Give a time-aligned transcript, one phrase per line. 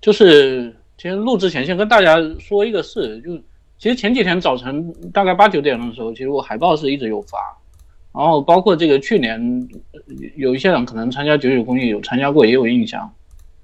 [0.00, 3.36] 就是其实录之前先跟大家说一个事，就
[3.78, 7.38] 其实前几天早晨大概八九点的时候，其实我海报是一直有发，
[8.12, 9.68] 然后包括这个去年
[10.36, 13.12] 有一些人可能参加九九公益有参加过也有印象，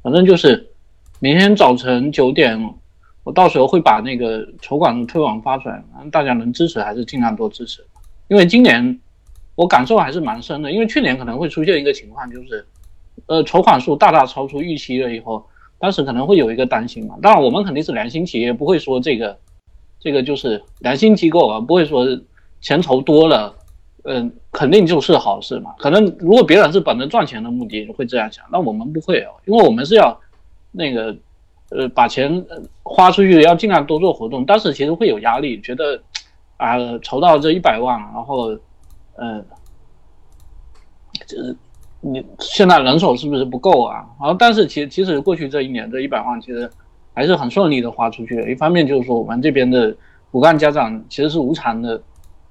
[0.03, 0.71] 反正就是
[1.21, 2.75] 明天早晨九点，
[3.23, 7.85] 我到时候会把那个筹款的推广发出来，反正大家能支持还是尽量多支持，
[8.29, 9.01] 因为今年
[9.55, 12.67] 我感受还是蛮深的，因为去年可能会出现一个情况就是，
[13.27, 15.45] 呃，筹款数大大超出预期了以后。
[15.85, 19.39] 当时可能会有一个担心嘛，当然我们肯定是良心企业，不会说这个，
[20.01, 22.07] 这个就是良心机构啊，不会说
[22.63, 23.55] 钱筹多了，
[24.05, 25.75] 嗯，肯定就是好事嘛。
[25.79, 30.19] 可能如果别人是本着赚钱的目的会这样想，那我们不会哦，因为我们是要
[30.73, 31.15] 那个
[31.69, 32.43] 呃把钱
[32.83, 34.43] 花出去，要尽量多做活动。
[34.47, 36.03] 当时其实会有压力，觉得
[36.57, 38.57] 啊筹到这一百万，然后
[39.17, 39.45] 嗯，
[41.27, 41.55] 这。
[42.07, 44.05] 你现在人手是不是不够啊？
[44.21, 46.71] 然后，但是其其实过去这一年这一百万其实
[47.15, 48.51] 还是很顺利的花出去了。
[48.51, 49.97] 一方面就是说我们这边的
[50.31, 51.99] 骨干家长其实是无偿的，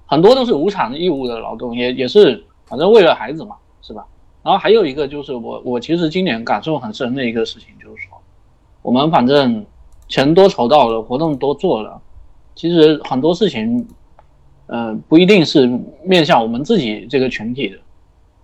[0.08, 4.04] 很多都是无偿义务的劳动，也也是反正为了孩子嘛，是吧？
[4.42, 8.18] 然后还有一个就是我我其实今年感受很深的一个事情就是说，
[8.82, 9.64] 我们反正
[10.08, 12.02] 钱多筹到了，活动多做了，
[12.56, 13.88] 其实很多事情，
[14.66, 15.68] 呃，不一定是
[16.04, 17.78] 面向我们自己这个群体的。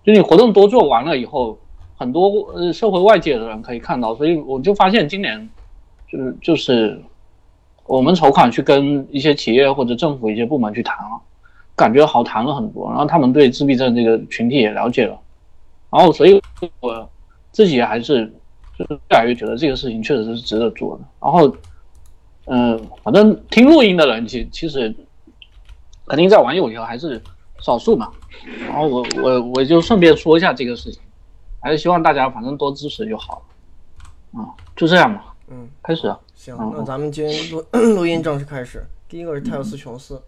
[0.10, 1.56] 就你活动多做完了以后，
[1.96, 5.48] 很多呃社会外界的人可以看到，所以我就发现今年，
[6.12, 7.00] 就是就是
[7.86, 11.22] 我们筹款去跟一些企业或者政府一些部门去谈了，
[11.76, 15.16] 感觉好谈了很多，然后他们对自闭症这个群体也了解了，
[15.92, 16.42] 然后所以
[16.80, 17.08] 我
[17.52, 18.26] 自己还是
[18.76, 21.04] 就是越来越觉得这个事情确实是值得做的。
[21.22, 21.56] 然后，
[22.46, 24.92] 嗯，反正听录音的人其其实
[26.08, 27.22] 肯定在网友里头还是
[27.62, 28.12] 少数嘛。
[28.68, 31.02] 然后我我我就顺便说一下这个事情，
[31.60, 33.42] 还是希望大家反正多支持就好
[34.34, 37.64] 了，啊，就这样吧，嗯，开始啊，行，那咱们今天录
[37.96, 38.86] 录音正式开始。
[39.08, 40.22] 第一个是泰勒斯琼斯，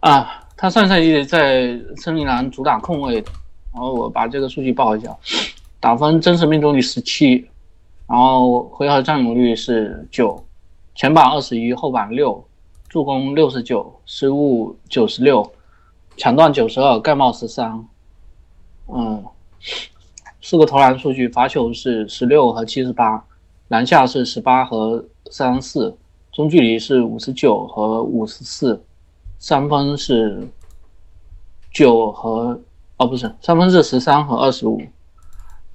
[0.00, 3.30] 啊，他上赛季在森林狼主打控卫的，
[3.72, 5.14] 然后我把这个数据报一下，
[5.80, 7.50] 打分真实命中率十七，
[8.06, 10.42] 然后回合占有率是九，
[10.94, 12.42] 前板二十一，后板六，
[12.94, 15.52] 助攻六十九，失误九十六。
[16.16, 17.84] 抢断九十二，盖帽十三，
[18.86, 19.24] 嗯，
[20.40, 23.24] 四个投篮数据，罚球是十六和七十八，
[23.66, 25.96] 篮下是十八和三十四，
[26.30, 28.80] 中距离是五十九和五十四，
[29.40, 30.46] 三分是
[31.72, 32.60] 九和
[32.98, 34.80] 哦不是三分是十三和二十五，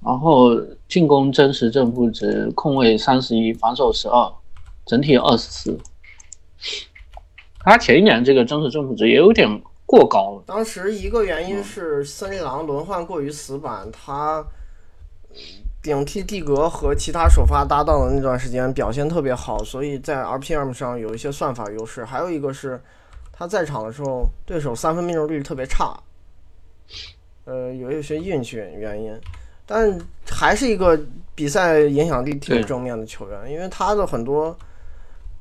[0.02, 0.58] 然后
[0.88, 4.32] 进攻真实正负值，控卫三十一，防守十二，
[4.86, 5.78] 整体二十四。
[7.64, 9.48] 他前一年这个真实正负值也有点。
[9.90, 10.44] 过高了。
[10.46, 14.40] 当时一个原因是森林狼轮换过于死板，他
[15.82, 22.04] 顶替蒂格和其他首发搭档的那段时间表现特别好，所以在 RPM 上有一些算法优势。
[22.04, 22.80] 还有一个是
[23.32, 25.98] 他在场的时候，对手三分命中率特别差，
[27.46, 29.12] 呃，有一些运气原因，
[29.66, 30.96] 但还是一个
[31.34, 34.56] 比赛影响力挺正面的球员，因为他的很多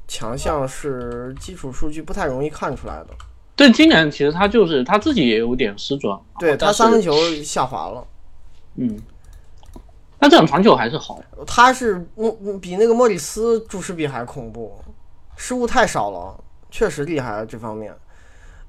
[0.10, 3.10] 强项是基础数据不太容易看出来的。
[3.56, 8.08] 对，今年其实他就是他自己也有点失准，对他三分球下滑了。
[8.76, 9.00] 嗯，
[10.18, 11.22] 那这种传球还是好。
[11.46, 14.74] 他是莫比那个莫里斯注释比还恐怖，
[15.36, 17.94] 失误太少了，确实厉害这方面。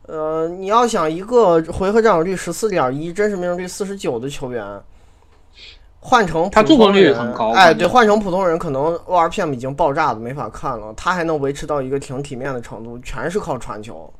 [0.02, 4.82] 呃，你要想一个回合占有率十四点一，真实命中率四十九的球员，
[6.00, 14.12] 换成他助攻率很高，哎，对，换成普通人可能 ORPM 已经爆炸了没法看了，他还能维持到一个挺体面的程度，全是靠传球。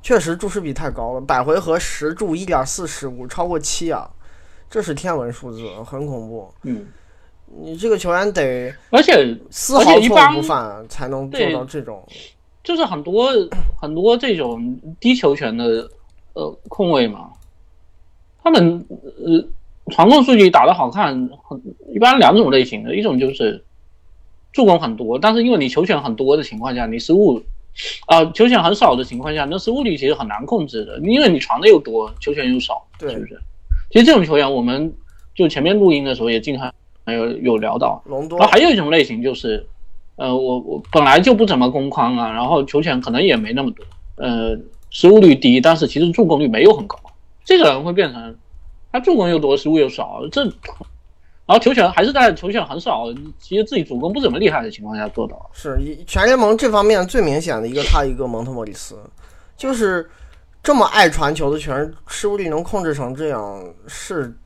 [0.00, 4.08] 确实注释比太高了，百回合十注一点四失误，超过七啊，
[4.70, 6.52] 这是天文数字，很恐怖。
[6.62, 6.86] 嗯，
[7.46, 12.06] 你这个球员得，而且丝毫错误不犯才能做到这种，
[12.62, 13.30] 就是很多
[13.80, 15.88] 很多这种低球权的
[16.34, 17.30] 呃控卫嘛，
[18.42, 19.44] 他们呃
[19.90, 21.60] 传控数据打得好看，很
[21.92, 23.64] 一般两种类型的，一种就是
[24.52, 27.42] 助攻很多，但是因为你球权很多的情况下，你失误。
[28.06, 33.40] 啊，球权很少的情况下，那失误率其实很难控制的，因为你传的又多，球权又少，对，是不是？
[33.92, 34.92] 其实这种球员，我们
[35.32, 36.74] 就前面录音的时候也经常
[37.06, 38.02] 有有聊到。
[38.08, 39.64] 然后还有一种类型就是，
[40.16, 43.84] 呃，我我本来就不怎么攻框啊，然后球权可能也没那么多，
[44.16, 44.58] 呃，
[44.90, 46.98] 失误率低，但是其实助攻率没有很高，
[47.44, 48.34] 这个人会变成
[48.92, 50.42] 他助攻又多，失误又少，这。
[51.46, 53.06] 然后球权还是在球权很少，
[53.38, 55.50] 其实自己主攻不怎么厉害的情况下做到。
[55.54, 58.98] 是全联盟这方面最明显的一个，他一个蒙特莫里斯，
[59.56, 60.06] 就是
[60.62, 64.36] 这么爱传球的球员，失误率能控制成这样，是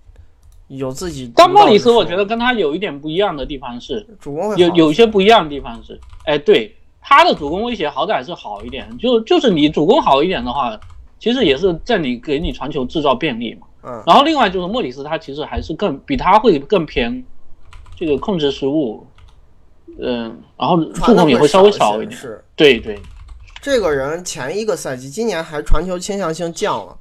[0.68, 1.28] 有自己。
[1.34, 10.78] 但莫里斯我觉得跟他有一点不一样的地方是，主攻有有一些不一样的地方是，哎，对他的主攻威胁好歹是好一点，就就是你主攻好一点的话，
[11.18, 13.66] 其实也是在你给你传球制造便利嘛。
[13.82, 14.02] 嗯。
[14.06, 17.24] 然后另外就是莫里斯他其实还是更比他会更偏
[17.96, 19.06] 这个控制失误，
[20.00, 22.18] 嗯，然后助攻也会稍微少一点。
[22.18, 22.44] 是。
[22.56, 23.00] 对对。
[23.60, 26.96] 这个人前一个赛季，今年还传球倾向性降了。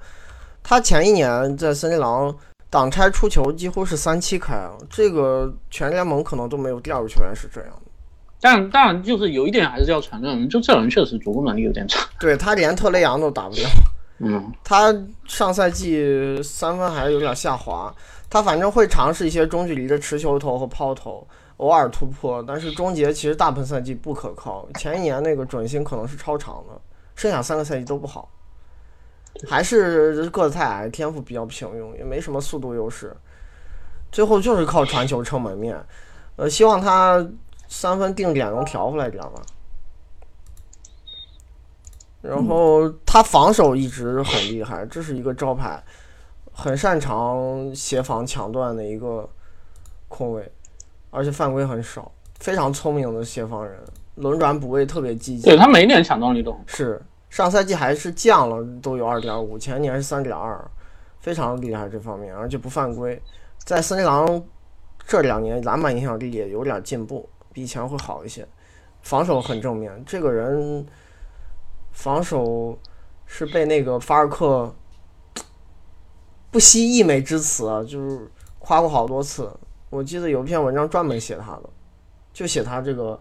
[0.62, 2.36] 他前一年在森林狼
[2.70, 4.56] 挡拆出球几乎是三七开，
[4.88, 7.92] 这个全联盟可能都没有第二个球员是这样的。
[8.40, 12.08] 但但就是有一点还是要承认，就这人确实主攻能力有点差。
[12.20, 13.68] 对他连特雷杨都打不掉。
[14.24, 14.94] 嗯，他
[15.26, 17.94] 上赛季三分还是有点下滑。
[18.30, 21.28] 他反正会尝试一些中距离的持球投和抛投。
[21.58, 24.68] 偶尔突破，但是终结其实大部分赛季不可靠。
[24.80, 26.82] 前一年那个准星可能是超长的，
[27.14, 28.32] 剩下三个赛季都不好。
[29.48, 33.16] 还是个子太矮，天赋比较平庸，也没什么速度优势。
[34.12, 35.80] 最后就是靠传球撑门面。
[36.36, 37.24] 呃，希望他
[37.68, 39.42] 三分定点能调回来点吧。
[42.22, 45.84] 然后他防守一直很厉害，这是一个招牌，
[46.52, 49.30] 很擅长协防抢断的一个
[50.08, 50.52] 控卫。
[51.14, 52.10] 而且犯规很少，
[52.40, 53.78] 非常聪明的协防人，
[54.16, 55.44] 轮转补位特别积极。
[55.44, 60.64] 对他每年抢断率都是上赛季还是降了，都有二点五，前年是三点二，
[61.20, 63.22] 非常厉害这方面，而且不犯规。
[63.58, 64.42] 在森林狼
[65.06, 68.48] 这两年篮板影响力也有点进步，比以前会好一些。
[69.02, 70.86] 防守很正面，这个人
[71.92, 72.78] 防守
[73.26, 74.74] 是被那个法尔克
[76.50, 78.30] 不惜溢美之词，就是
[78.60, 79.52] 夸过好多次。
[79.90, 81.70] 我记得有一篇文章专门写他的，
[82.34, 83.20] 就写他这个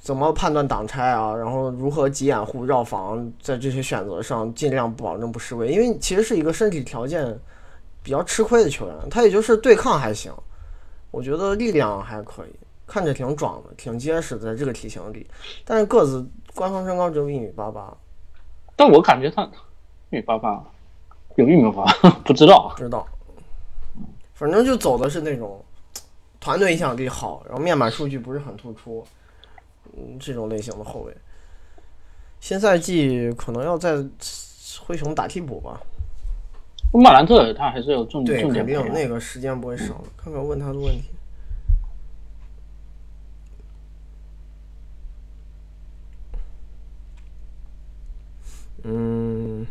[0.00, 7.38] 怎么判断挡拆啊，然后如何急掩护、绕防，在这些选择上尽量保证不失位，因为其实是一个身体条件
[8.02, 10.32] 比较吃亏的球员，他也就是对抗还行，
[11.10, 12.54] 我觉得力量还可以，
[12.86, 15.26] 看着挺壮的，挺结实，在这个体型里，
[15.64, 17.96] 但是个子官方身高只有一米八八，
[18.76, 19.42] 但我感觉他
[20.10, 20.64] 一米八八，
[21.36, 21.84] 有一米八，
[22.24, 23.06] 不知道，知道，
[24.34, 25.62] 反正就走的是那种。
[26.44, 29.06] 团队影响力好，然后面板数据不是很突出，
[29.92, 31.16] 嗯，这种类型的后卫，
[32.40, 34.04] 新赛季可能要在
[34.80, 35.80] 灰熊打替补吧。
[36.92, 40.02] 马兰特他还是有重重点，肯定那个时间不会少。
[40.16, 41.04] 看看问他的问题，
[48.84, 49.66] 嗯。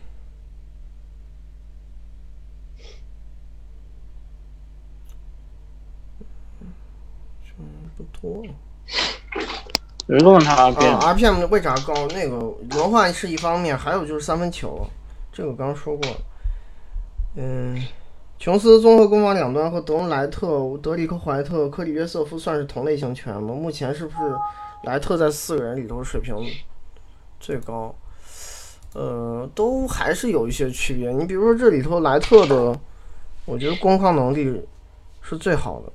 [8.19, 8.44] 多，
[10.08, 12.08] 有一个问他 RPM 为啥高？
[12.10, 12.38] 那个
[12.75, 14.86] 轮换是一方面，还有就是三分球，
[15.31, 16.18] 这个刚刚说过了。
[17.36, 17.81] 嗯，
[18.38, 23.56] 琼斯综合攻防两端和德隆莱特、德里克怀特、科里约瑟夫算是同类型球员吗？
[23.56, 24.18] 目前是不是
[24.84, 26.36] 莱特在四个人里头水平
[27.40, 27.96] 最高？
[28.93, 31.11] 呃，都还是有一些区别。
[31.11, 32.77] 你比如说这里头莱特的，
[33.45, 34.61] 我觉得攻抗能力
[35.21, 35.91] 是最好的。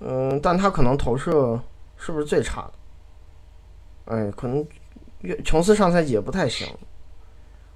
[0.00, 1.60] 嗯，但他可能投射
[1.96, 2.72] 是不是最差的？
[4.06, 4.66] 哎，可能
[5.20, 6.66] 约琼斯上赛季也不太行，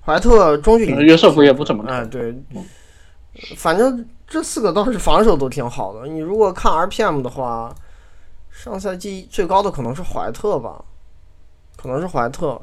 [0.04, 2.34] 怀特中距离约瑟夫也不怎么哎，对，
[3.56, 6.08] 反正这四个倒是防守都挺好的。
[6.08, 7.72] 你如果看 RPM 的话，
[8.50, 10.85] 上赛季最高的可能是怀特吧，
[11.76, 12.61] 可能是怀特，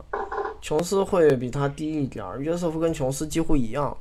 [0.63, 3.96] 琼斯会比他低一点儿，约瑟夫跟琼斯几乎一样，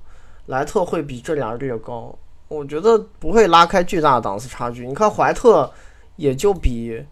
[0.46, 2.16] 莱特会比这俩略高。
[2.46, 4.86] 我觉得不会拉开巨大的档次差距。
[4.86, 5.72] 你看怀特，
[6.14, 7.04] 也就比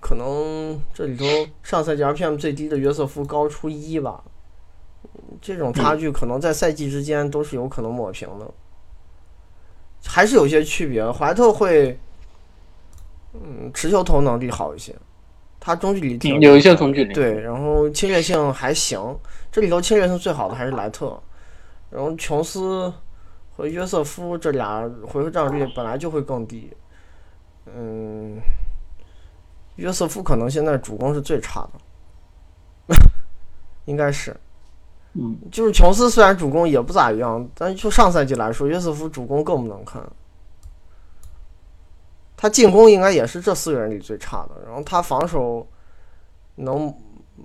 [0.00, 1.24] 可能这里头
[1.62, 4.24] 上赛季 RPM 最低的约瑟夫高出一吧。
[5.40, 8.50] 这种差距可能在赛季之间都是有可能抹平的，
[10.04, 11.08] 还是有些区别。
[11.12, 11.96] 怀特会，
[13.34, 14.96] 嗯，持球投能力好一些，
[15.60, 17.14] 他中距离有一些中距离。
[17.14, 19.16] 对，然后侵略性还行。
[19.52, 21.16] 这里头侵略性最好的还是莱特，
[21.90, 22.92] 然后琼斯。
[23.56, 26.72] 和约瑟夫这俩回合占有率本来就会更低，
[27.66, 28.38] 嗯，
[29.76, 31.68] 约瑟夫可能现在主攻是最差
[32.88, 32.96] 的，
[33.84, 34.34] 应该是，
[35.12, 40.02] 嗯，就是琼斯虽然主攻也不咋样，但就上赛季来说，约瑟夫主攻更不能看，
[42.40, 45.68] 他进攻应该也是这四个人里最差的，然后他防守
[46.54, 46.90] 能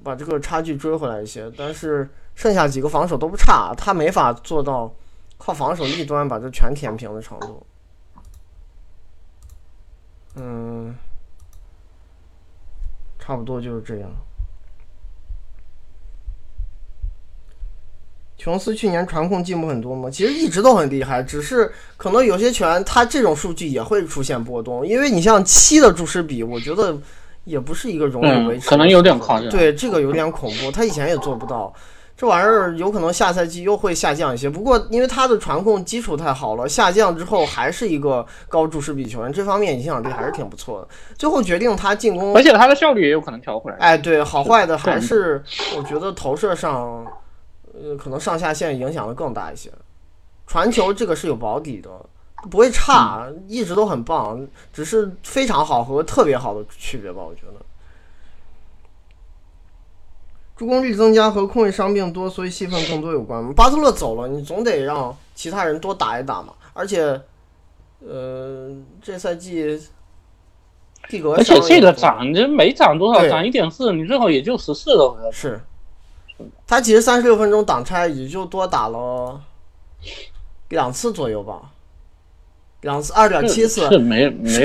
[0.01, 4.89] 把这个差距追回来一些，但是剩下几个防守都不差，他没法做到。
[5.37, 7.61] 靠防守一端把这全填平的程度，
[10.35, 10.95] 嗯，
[13.19, 14.09] 差不多就是这样。
[18.37, 20.09] 琼斯去年传控进步很多吗？
[20.09, 26.95] 其实一直都很厉害，只是可能有些拳他这种数据也会出现波动，因为你像七的注释比，我觉得
[27.45, 31.73] 也不是一个容易维持可能有点夸张对，这个有点恐怖，他以前也做不到。
[32.17, 40.87] 这玩意儿有可能下赛季又会下降一些，不过因为他的传控基础太好了，下降之后还是一个高注释比球员，这方面影响力还是挺不错的。
[41.17, 43.77] 最后决定他进攻而且他的效率也有可能调回来。
[43.79, 45.43] 哎，对，好坏的还是
[45.75, 47.05] 我觉得投射上，
[47.81, 49.71] 呃，可能上下限影响的更大一些。
[50.47, 51.89] 传球这个是有保底的，
[52.49, 57.65] 不会差，一直都很棒，只是非常好和特别好的区别吧，我觉得。
[60.55, 63.51] 助攻率增加和控卫伤病多，所以戏份更多有关吗？
[63.53, 66.53] 巴特勒走了，你总得让其他人多打一打嘛。
[66.73, 67.21] 而且，
[67.99, 69.81] 呃，这赛季
[71.09, 75.29] 蒂格而且这个涨，这没涨多少，涨一点四，你最后也就十四个回合。
[75.31, 75.61] 是，
[76.67, 79.41] 他其实三十六分钟挡拆也就多打了
[80.69, 81.71] 两次左右吧，
[82.81, 83.87] 两次二点七次，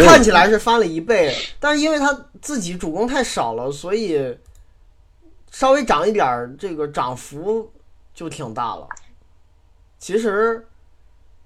[0.04, 4.38] 看起来是翻了一倍，但是因为他自己主攻太少了，所以
[5.50, 7.70] 稍微涨一点儿，这个涨幅
[8.12, 8.88] 就挺大了。
[9.98, 10.66] 其实，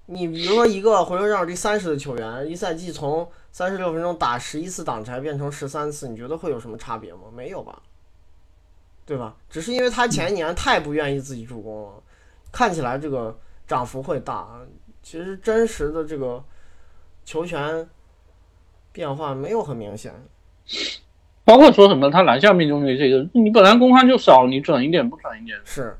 [0.06, 7.22] 你比如说一个回合让第三十的球员，一赛季从三十六分钟打十一次挡拆变成十三次，你觉得会有什么差别吗？
[7.34, 7.82] 没有吧？
[9.06, 9.34] 对吧？
[9.50, 12.02] 只是因为他前一年太不愿意自己助攻了，
[12.50, 14.48] 看起来这个涨幅会大。
[15.02, 16.42] 其实真实的这个
[17.24, 17.86] 球权
[18.92, 20.14] 变化没有很明显。
[21.44, 25.94] 包括说什么他篮下命中率这个，你本来攻防就少，你转一点不转一点，是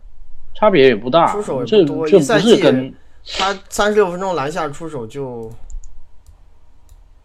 [0.55, 1.27] 差别也不大。
[1.31, 2.95] 出手也不多这不一赛季是跟
[3.37, 5.53] 他三十六分钟篮下出手就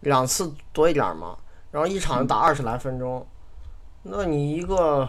[0.00, 1.38] 两次多一点嘛，
[1.70, 3.26] 然后一场打二十来分钟，
[4.02, 5.08] 那你一个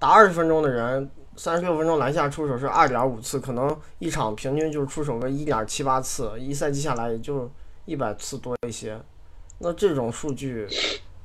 [0.00, 7.48] 打二十分钟的人，三十六分钟篮下出手是二点五次，可能一场平均就是出手个一点七八次，一赛季下来也就
[7.84, 8.98] 一百次多一些，
[9.58, 10.66] 那这种数据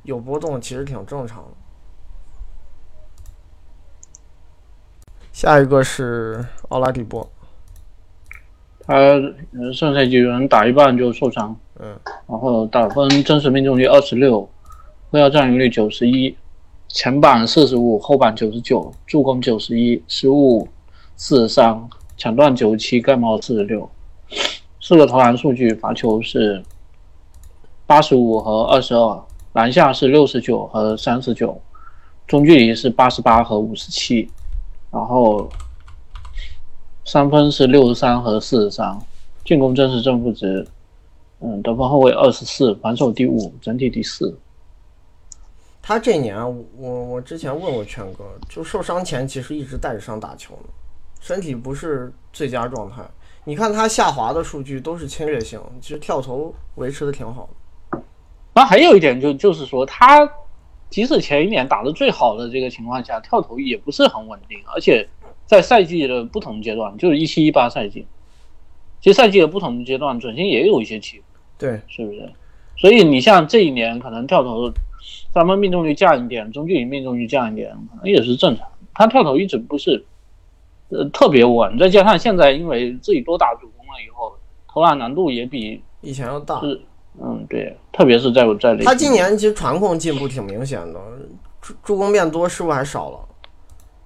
[0.04, 1.52] 有波动其实挺正常的。
[5.32, 7.26] 下一个是奥拉迪波，
[8.82, 14.42] 他呃上赛季有人打一半就受伤，嗯，然后打分真实命中率二十六，
[15.12, 16.38] 后腰占有率九十一，
[16.88, 20.68] 前板四十五，后板九十九，助攻九十一，失误
[21.18, 23.90] 四十三，抢断九十七，盖帽四十六，
[24.80, 26.64] 四个投篮数据，罚球是
[27.86, 29.24] 八十五和二十二，
[29.54, 31.62] 篮下是六十九和三十九，
[32.26, 34.30] 中距离是八十八和五十七，
[34.90, 35.50] 然后
[37.04, 38.98] 三分是六十三和四十三，
[39.44, 40.66] 进攻真实正负值，
[41.42, 44.38] 嗯，得分后卫二十四，防守第五，整体第四。
[45.88, 46.36] 他这年，
[46.76, 50.70] 我我之前问过权哥，就受伤前其实一直带着伤打球呢，
[51.22, 53.04] 身体不是最佳状态。
[53.44, 57.48] 你看他下滑的数据都是侵略性，其实跳投维持的挺好
[57.92, 58.02] 的。
[58.56, 60.28] 那还有一点就就是说，他
[60.90, 65.08] 即使前一年打得最好的这个情况下，跳投也不是很稳定，而且
[65.46, 68.08] 在赛季的不同阶段，就是一七一八赛季，
[69.02, 71.26] 其实赛季的不同阶段准星也有一些起伏，
[71.60, 72.28] 对，是不是？
[72.76, 74.74] 所以你像这一年可能跳投
[75.36, 78.66] 三分命中率降一点，中距离命中率降一点，可能也是正常。
[78.94, 80.02] 他跳投一直不是
[80.88, 84.34] 呃特别稳，再加上现在因为自己多打主攻了以后，
[84.66, 86.62] 投篮难度也比以前要大。
[86.62, 86.82] 是
[87.22, 91.02] 嗯对，特别是在在他今年其实传控进步挺明显的，
[91.60, 93.20] 助助攻变多，失误还少了。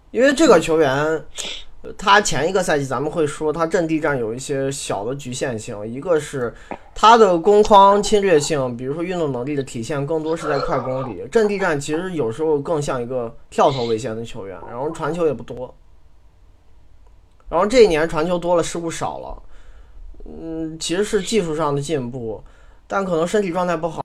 [0.10, 1.24] 因为这个球员，呃
[1.98, 6.54] 他前一个赛季咱们会说他阵地战有一些小的局限性，一个是
[6.94, 15.74] 他的攻框侵略性，比如说运动能力的体现更多是在快攻里，阵地战其实有时候更像一个跳投为先的球员，然后传球也不多。
[17.48, 19.44] 然后这一年传球多了，失误少了，
[20.26, 22.44] 嗯，其实是技术上的进步，
[22.88, 24.02] 但可能身体状态不好，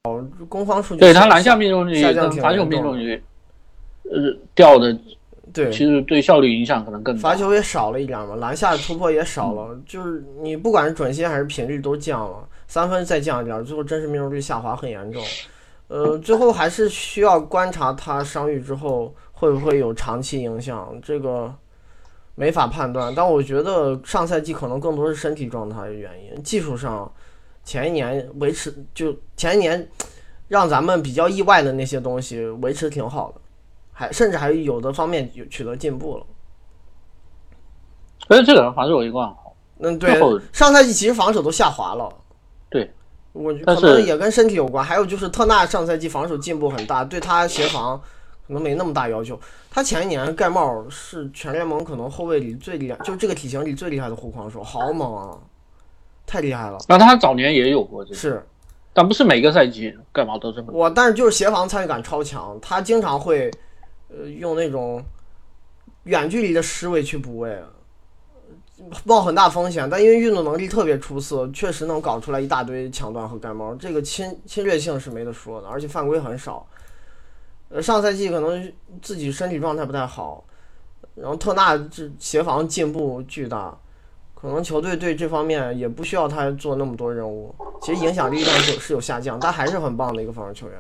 [0.49, 3.23] 攻防数据对他篮下命中率下降挺跟罚球命中率，
[4.04, 4.97] 呃掉的
[5.54, 7.23] 对其实对效率影响可能更大。
[7.23, 15.23] 罚球也少了一点嘛，篮下的突破也少了，就是你不管是准心还是频率都降了，三分再降一点，最后真实命中率下滑很严重。
[15.88, 21.54] 呃，最后还是需要观察他伤愈之后会不会有长期影响，这个
[22.34, 23.12] 没法判断。
[23.14, 27.08] 但我觉得上赛季可能更多是身体状态的原因，技术上
[27.62, 29.87] 前一年维持就前一年
[30.49, 33.40] 让咱们比较意外的那些东西维持挺好的，
[33.94, 36.26] 还甚至还有的方面有取得进步了。
[38.28, 40.18] 所以这个人防守一贯好，嗯，对，
[40.52, 42.12] 上赛季其实防守都下滑了。
[42.70, 42.92] 对，
[43.32, 44.84] 我觉但是可能也跟身体有关。
[44.84, 48.00] 还有就是特纳上赛季防守进步很大，对他协防
[48.46, 49.38] 可能没那么大要求。
[49.70, 55.36] 他前一年盖帽是全联盟可能后卫里最厉害，就这个体型里最厉害的护框手，好猛啊，
[56.26, 56.78] 太厉害了。
[56.88, 58.46] 那他早年也有过这个，是，
[58.94, 60.72] 但不是每个赛季盖帽都这么。
[60.72, 63.50] 我但是就是协防参与感超强，他经常会
[64.16, 65.04] 呃用那种
[66.04, 67.59] 远距离的失位去补位。
[69.04, 76.66] 冒很大风险，但因为运动能力特别出色，确实能搞出来一大堆抢断和盖帽，这个侵侵略性是没得说的，而且犯规很少。
[77.68, 80.44] 呃，上赛季可能自己身体状态不太好，
[81.14, 83.78] 然后特纳这协防进步巨大，
[84.35, 87.54] 可能球队对这方面也不需要他做那么多任务。
[87.80, 90.76] 其实影响力上是是有下降，但还是很棒的一个防守球员。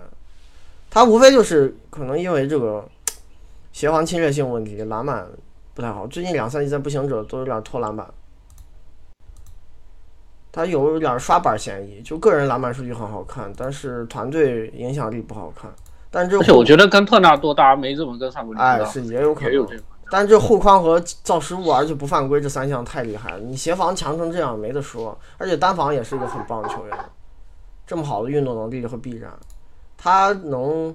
[0.90, 2.86] 他无非就是可能因为这个
[3.74, 5.26] 协防侵略性问题，篮板。
[5.74, 8.08] 不太好，最近两赛季在步行者都有点拖篮板，
[10.52, 15.68] 他有点刷板嫌疑，就个人篮板数据很好看，但是团队影响力不好看。
[16.08, 19.82] 但这而且我觉得跟特纳多大没怎么跟上过，哎，是也有可能，也有这个。
[20.08, 26.96] 但这护框和造失误，而且不犯规这三项太厉害了，你协防强成这样没得说，而且单防也是一个很棒的球员，
[27.84, 29.32] 这么好的运动能力和臂展，
[29.96, 30.94] 他能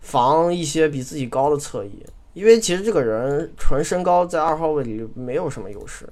[0.00, 2.04] 防一些比自己高的侧翼。
[2.34, 6.08] 因为其实这个人纯身高在二号位里没有什么优势，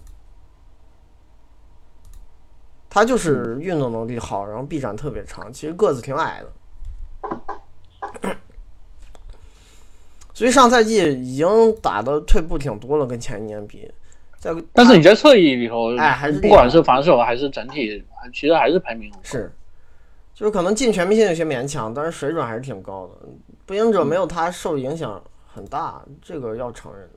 [2.91, 8.37] 他就是运动能力好，然后臂展特别长，其实个子挺矮的，
[10.35, 13.89] 所以上赛季已经打的退步挺多了，跟前一年比。
[14.37, 19.53] 在但是你在侧翼里头，哎，还是不管是防守还是整体，其实还是排名是，
[20.35, 23.29] 就是可能进全明星有些勉强，但是水准还是挺高的。
[23.67, 25.23] 步行者没有他受影响。
[25.53, 27.09] 很大，这个要承认。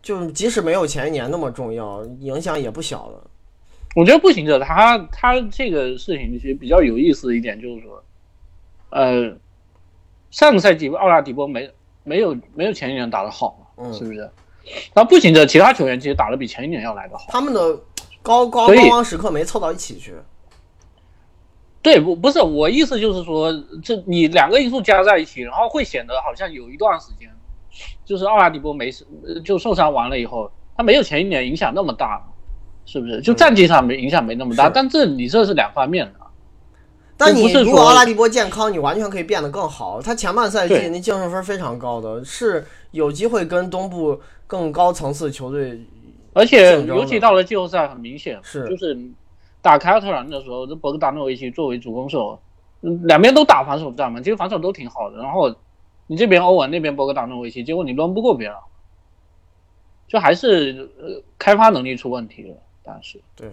[0.00, 3.28] 就即使没有前一年那么重要，影响也不小了。
[3.96, 8.04] 我觉得步行者他他这个事情其实比较有意思的一点就是说，
[8.90, 9.36] 呃，
[10.30, 11.68] 上个赛季奥拉迪波没
[12.04, 14.30] 没有没有前一年打的好嘛，是不是？
[14.94, 17.24] 那步行者其他球员其实打的比前一年要来的好。
[17.30, 17.76] 他们的
[18.22, 20.14] 高高高光时刻没凑到一起去。
[21.82, 23.50] 对，不不是我意思就是说，
[23.82, 27.30] 这你两个因素加在一起，然后会显得好像有一段时间，
[28.04, 28.92] 就是奥拉迪波没
[29.42, 32.22] 就受伤完了以后，他没有前一年影响那么大，
[32.84, 33.22] 是不是？
[33.22, 36.12] 就战绩上没影响没那么大，但这你这是两方面的。
[37.16, 40.02] 但你如果奥拉迪波健康，你完全可以变得更好。
[40.02, 45.80] 他前半赛季那净胜分非常高的，是有机会跟东部更高层次球队，
[46.34, 48.98] 而且尤其到了季后赛，很明显是就是。
[49.62, 52.40] 打凯尔特人的时候，这博格达诺维奇作为主攻手，
[52.80, 55.18] 两边都打防守战嘛，其实防守都挺好的。
[55.18, 55.54] 然后
[56.06, 58.56] 你这边欧文，那边博格达诺维奇，结果你抡不过别人，
[60.08, 62.56] 就还是呃开发能力出问题了。
[62.82, 63.50] 但是对，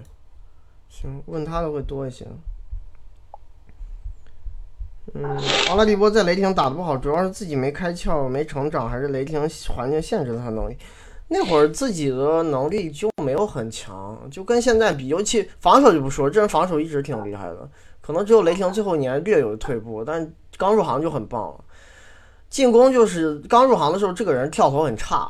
[0.90, 2.26] 行，问他的会多一些。
[5.14, 5.38] 嗯，
[5.70, 9.40] 奥拉迪波在雷霆打的不好，主要是自己没开窍、没成长，还是雷霆
[9.70, 10.78] 环境限制了他能力？
[11.30, 21.56] 那会儿自己的能力就没有很强，就跟现在比，尤其防守就不说，这人防守一直挺厉害的，可能只有雷霆最后一年略有退步，但刚入行就很棒了。
[22.50, 25.30] 进攻就是刚入行的时候，这个人跳投很差，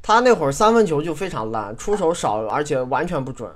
[0.00, 3.50] 他那会儿三分球就非常烂，出手少，而且完全不准。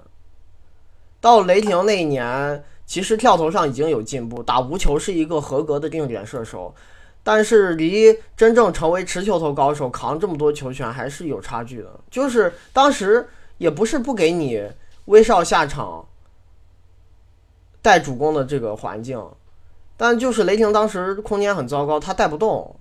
[1.20, 6.74] 到雷霆那一年，其实跳投上已经有进步，打无球是一个合格的定点射手。
[7.22, 12.00] 但是离真正成为持球头高手、扛这么多球权还是有差距的。
[12.10, 13.28] 就是当时
[13.58, 14.66] 也不是不给你
[15.04, 16.06] 威少下场
[17.82, 19.22] 带主攻的这个环境，
[19.96, 22.74] 但就是雷霆当时空间很糟糕，他带不动。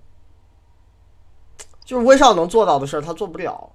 [1.84, 3.71] 就是威少能做到的事儿，他做不了。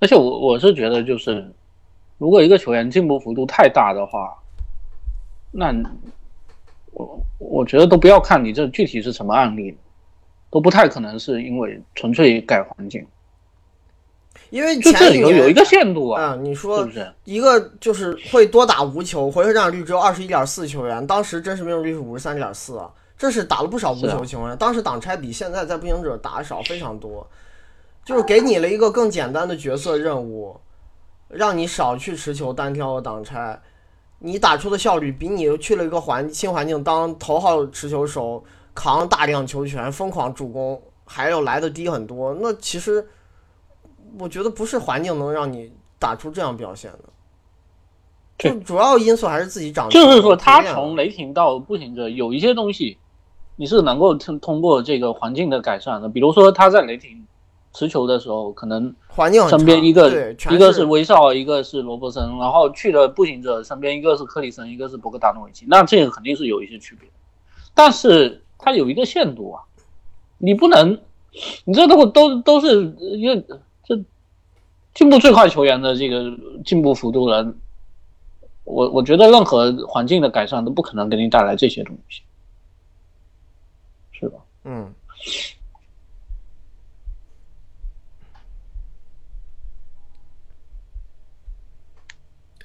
[0.00, 1.52] 而且我我是觉得，就是
[2.16, 4.38] 如果一个球员进步幅度太大的话，
[5.50, 5.72] 那。
[6.98, 9.76] 我我觉得都不要看你这具体是什么案例，
[10.50, 13.06] 都不太可能是因为纯粹改环境，
[14.50, 17.12] 因为就这里头有一个限度啊，你说是不是？
[17.24, 27.24] 一个就是会多打无球，回合占有率只有二十一点四球员，当时真实命中率是五十三点四啊，这是打了不少无球情况下，当时挡拆比现在在步行者打少非常多，
[28.04, 30.58] 就是给你了一个更简单的角色任务，
[31.28, 33.60] 让你少去持球单挑和挡拆。
[34.20, 38.42] 你打出的效率比你去了一个环新环境当头号持球手
[38.74, 42.36] 扛大量球权疯狂助攻还要来的低很多。
[42.40, 43.06] 那其实
[44.18, 46.98] 我觉得不是环境能让你打出这样表现的，
[48.38, 49.88] 就主要因素还是自己长。
[49.90, 52.98] 就是说，他从雷霆到步行者有一些东西，
[53.54, 56.08] 你是能够通通过这个环境的改善的。
[56.08, 57.24] 比如说他在雷霆。
[57.78, 67.08] 持球的时候，可能环境身边一个一个是威少，一个是罗伯森，然后去了步行者身边一个是克里森，一个是博格达诺维奇，那这个肯定是有一些区别，
[67.74, 69.62] 但是它有一个限度啊，
[70.38, 70.98] 你不能，
[71.64, 73.44] 你这都都都是因为
[73.84, 73.96] 这
[74.92, 77.54] 进步最快球员的这个进步幅度了，
[78.64, 82.22] 我我觉得任何环境的改善都不可能给你带来这些东西，
[84.10, 84.40] 是吧？
[84.64, 84.92] 嗯。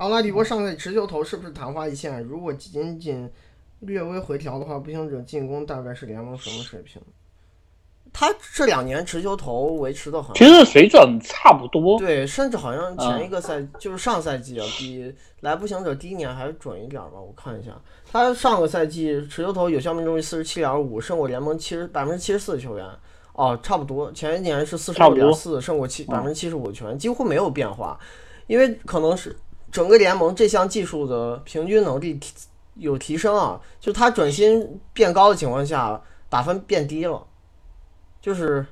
[0.04, 2.22] 奥拉迪波上赛持球投是不是昙花一现？
[2.24, 3.32] 如果仅仅
[3.80, 7.02] 略微回调的话，步行者进攻大概是联盟什么水平？
[8.12, 11.98] 他这两年持球投维持的很，其实水准差不多。
[11.98, 17.12] 对，甚至好像前一个赛就是上赛季啊，比来步行者第一年还准一点吧？
[17.14, 17.72] 我看一下，
[18.12, 22.86] 他上个赛季持球投有效命中率四十七点五，胜过联盟七十百分之七十四的球员。
[23.36, 27.98] 哦，差不多，前一年是四十六点四，胜过七百分之七十五的球员，几乎没有变化。
[28.46, 29.34] 因为可能是
[29.74, 32.32] 整个联盟这项技术的平均能力提
[32.76, 37.26] 有提升啊，就他准心变高的情况下，打分变低了。
[38.22, 38.64] 就是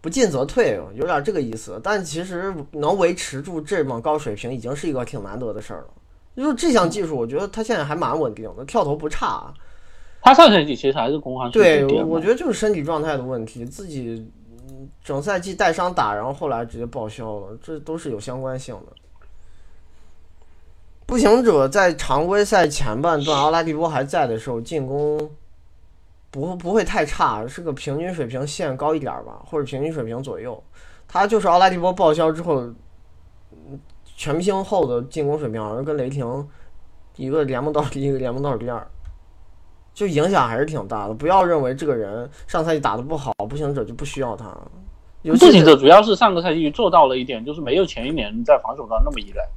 [0.00, 1.80] 不进则退，有点这个意思。
[1.82, 5.88] 但其实能维持住这么高水平，已经是一个挺难得的事儿了。
[6.36, 9.52] 就是这项技术，我觉得他现在还蛮稳定的，跳投不差。
[10.22, 14.30] 他上赛季其实还是攻防对，我觉得就是身体状态的问题，自己
[15.02, 18.92] 整赛季带伤打，然后后来直接报销了，这都是有相关性的。
[21.14, 25.30] 步行者在常规赛前半段，奥拉迪波还在的时候，进攻。
[26.28, 30.60] 不不会太差，是个平均水平线高一点吧，或者平均水平左右。
[31.06, 32.68] 他就是奥拉迪波报销之后，
[34.16, 36.48] 全明星后的进攻水平好像跟雷霆
[37.14, 38.84] 一个联盟倒数第一，一个联盟倒数第二，
[39.94, 41.14] 就影响还是挺大的。
[41.14, 44.52] 不要认为这个人上赛季打的不好，步行者就不需要他。
[45.22, 49.48] 步行者主要是上个赛季做到了一点，就是没有前一年在防守端那么依赖。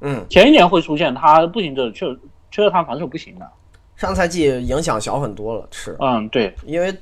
[0.00, 2.06] 嗯，前一年会出现他不行者确
[2.50, 3.48] 确实他防守不行的。
[3.96, 6.94] 上赛季影响小很多了，是，嗯，对，因为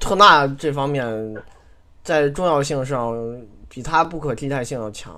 [0.00, 1.06] 特纳这方面
[2.02, 3.16] 在重要性上
[3.68, 5.14] 比他不可替代性要强。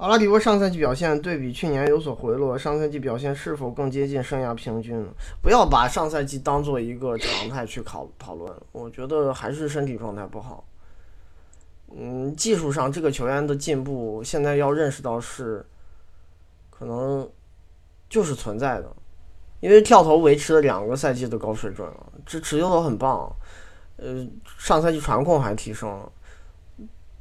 [0.00, 5.06] 阿拉迪波上赛季表现对比去年有所回落，上赛季表现是否更接近生涯平均？
[5.42, 10.64] 不要把上赛季当做一个常态去考讨论，我觉得还是身体状态不好。
[11.94, 15.62] 嗯，技术上这个球员的进步，现在要认识到是，
[16.70, 17.28] 可能
[18.08, 18.90] 就是存在的，
[19.60, 23.30] 因为跳投维持了两个赛季的高水准了，这持球投很棒，
[23.98, 26.10] 呃，上赛季传控还提升了，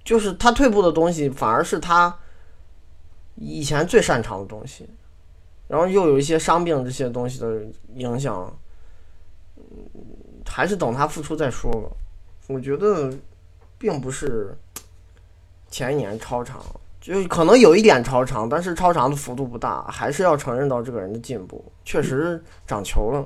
[0.02, 2.18] 就是他退步的东西反而是他
[3.39, 4.88] 以前最擅长的东西，
[5.67, 7.62] 然后又有一些伤病这些东西的
[7.95, 8.54] 影响，
[9.56, 9.63] 嗯，
[10.45, 11.89] 还是等他复出再说吧，
[12.47, 13.12] 我觉得。
[13.82, 14.54] 并不是
[15.69, 16.62] 前一年超长，
[16.99, 23.25] 就可能有一点超长，但是超长的幅度不大，还是要承认到这个人的进步，确实长球了。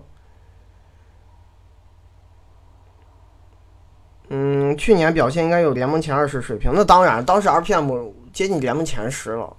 [4.30, 9.58] 嗯，去年表现应该有联盟前二十水平，那当然，当时 RPM 接近联盟前十了。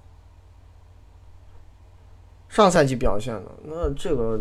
[2.55, 4.41] 上赛季表现的，那这个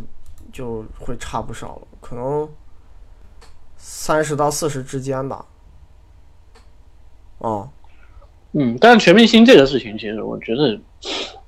[0.51, 2.47] 就会差不少了，可能
[3.75, 5.43] 三十到四十之间吧。
[7.39, 7.67] 哦，
[8.51, 10.79] 嗯，但是全明星这个事情，其实我觉得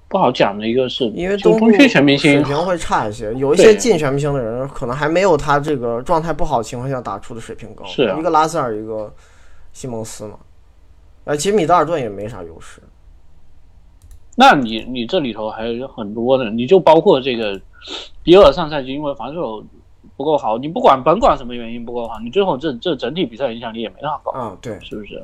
[0.08, 7.86] 不好讲的一个是，因为东区全明星水平会差一些，有一些进全明星的人，可能还没有他这个状态不好情况下打出的水平高。
[7.86, 9.14] 是一个拉塞尔，一个
[9.72, 10.40] 西蒙斯嘛。
[11.26, 12.82] 呃，其实米德尔顿也没啥优势。
[14.36, 17.60] 那你你这里头还有很多的，你就包括这个
[18.22, 19.64] 比尔上赛季因为防守
[20.18, 24.32] 不够好，你不管甭管什么原因不够好，你最后这这整体比赛影响力也没那么高。
[24.32, 25.22] 啊，对，是不是？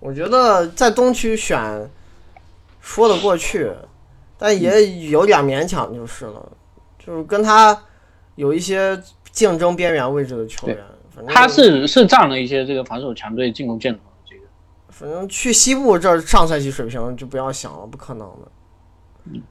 [0.00, 1.90] 我觉得在东区选
[2.80, 3.70] 说得过去，
[4.36, 6.52] 但也有点勉强就是了，
[6.98, 7.82] 就是跟他
[8.34, 10.76] 有一些竞争边缘位置的球员。
[11.28, 14.00] 他是是占了一些这个防守强队进攻箭头。
[15.02, 18.48] 反正去西部这上赛季水平就不要想了，不可能的。
[19.24, 19.42] 嗯。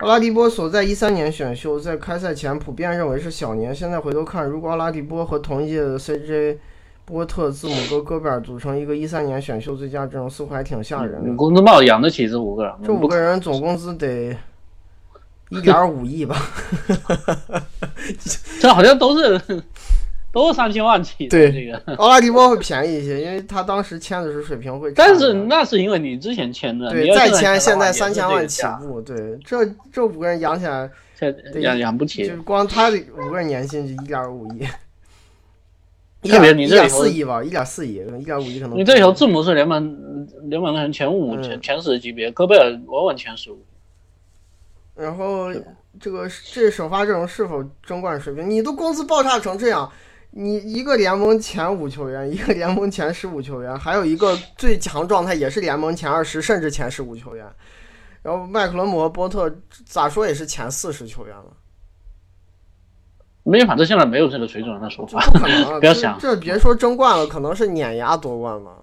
[0.00, 6.58] 奥拉迪波所在一三年选秀，在开赛前普遍认为是小年，现在回头看，如果奥拉迪波和同一届的 CJ。
[7.06, 11.28] 波特、字母哥、戈贝尔组成一个一三年选秀最佳阵容，似乎还挺吓人的。
[11.28, 12.72] 你工资帽养得起这五个人？
[12.82, 14.34] 这五个人总工资得
[15.50, 16.34] 一点五亿吧？
[18.58, 19.38] 这好像都是
[20.34, 21.28] 都是三千万起。
[21.28, 24.92] 对这个奥拉迪波会便宜一些，因为他当时签的时候水平会。
[24.92, 29.00] 但是那是因为你之前签的，对，再签现在三千万起步。
[29.00, 30.90] 对，这这五个人养起来
[31.60, 34.66] 养养不起，就是光他的五个人年薪就一点五亿。
[36.26, 38.78] 特别你这里四亿吧，一点四亿，一点五亿可能。
[38.78, 43.62] 你这球字母是联盟联盟可能前五、嗯前前十级别，戈贝尔稳稳前十五。
[44.94, 45.52] 然后
[46.00, 48.48] 这个这首发阵容是否争冠水平？
[48.48, 49.92] 你的工资爆炸成这样，
[50.36, 57.46] 你一个联盟前五球员，一个联盟前十五球员，还有一个最强状态也是联盟前二十甚至前十五球员，
[58.22, 61.56] 然后麦克伦姆和波特咋说也是前四十球员了，
[63.44, 65.24] 没有，反正现在没有这个水准的说这法。
[65.26, 65.78] 不可能啊！
[65.78, 68.82] 不要这想这别说争冠了，可能是碾压夺冠吧。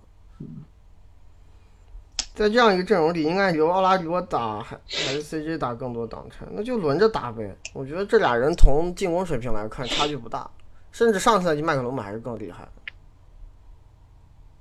[2.34, 7.54] 在这样一个阵容里，应该由奥拉迪沃打还还是 CJ 打更多挡拆，那就轮着打呗。
[7.74, 10.50] 我觉得这俩人从进攻水平来看差距不大，
[10.92, 12.68] 甚至上赛季麦克罗姆还是更厉害。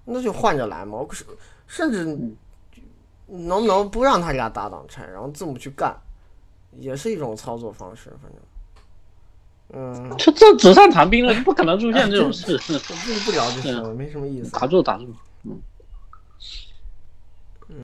[0.05, 1.25] 那就换着来嘛，可是
[1.67, 2.05] 甚至
[3.27, 5.97] 能不能不让他俩搭档拆，然后字母去干，
[6.73, 8.11] 也是一种操作方式。
[8.21, 8.41] 反正，
[9.73, 12.55] 嗯，这这纸上谈兵了，不可能出现这种事。
[12.59, 14.51] 我自己不聊就行了，没什么意思。
[14.51, 15.15] 打住打住，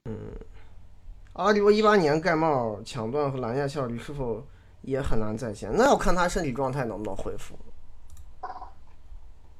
[0.04, 0.16] 嗯
[1.34, 4.42] 阿里沃一八年盖帽抢断和篮下效率是否
[4.80, 5.70] 也很难再现？
[5.72, 7.56] 那要看他身体状态能不能恢复。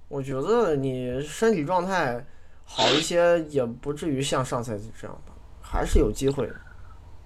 [0.08, 2.24] 我觉得你身体状态
[2.64, 6.54] 好一些，也不至于像上赛季这样吧，还是有机会的。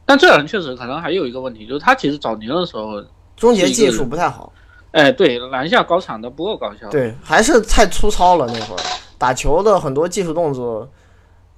[0.07, 3.05] 但这人确实可能还有一个问题，就是他其实早年的时候，
[3.37, 4.53] 终结技术不太好，
[4.93, 6.89] 哎，对篮下高产的不够高效。
[6.89, 8.47] 对，还是太粗糙了。
[8.47, 8.81] 那会儿
[9.19, 10.91] 打球的很多技术动作，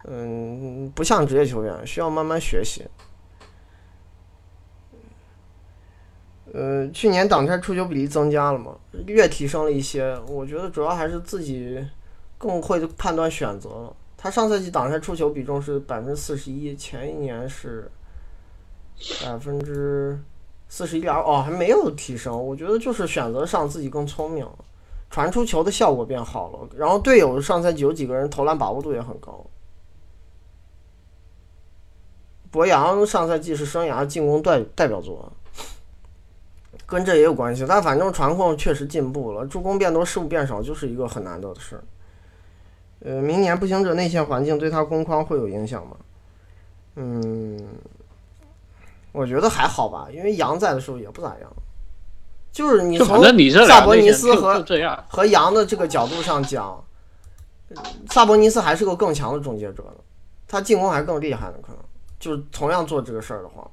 [0.04, 2.84] 嗯，不像职业球员，需要慢慢学习。
[6.54, 10.14] 呃，去年挡拆出球比例增加了嘛，略提升了一些。
[10.28, 11.82] 我觉得主要还是自己
[12.36, 13.96] 更会判断选择了。
[14.18, 17.90] 他上赛季挡拆出球比重是百分之四十一，前一年是
[19.24, 20.20] 百分之
[20.68, 22.32] 四十一点哦，还没有提升。
[22.46, 24.52] 我觉得就是选择上自己更聪明了。
[25.10, 29.44] 传出球的效果变好了，然后队友上赛季有几个人投篮把握度也很高。
[32.50, 35.32] 博扬上赛季是生涯进攻代代表作，
[36.92, 37.64] 跟这也有关系。
[37.66, 41.82] 但反正传控确实进步了，助攻变多，失误变少，就是一个很难得的事。
[43.00, 45.96] 呃，明年步行者内线环境对他攻框会有影响吗？
[46.96, 47.58] 嗯，
[49.10, 51.50] 我觉得还好吧，因为杨在的时候也不咋样。
[52.52, 53.24] 就是你从
[53.66, 54.62] 萨博尼斯和
[55.08, 56.84] 和杨的这个角度上讲，
[58.10, 59.96] 萨博尼斯还是个更强的终结者呢，
[60.46, 61.78] 他进攻还更厉害呢，可能
[62.20, 63.66] 就是同样做这个事儿的话，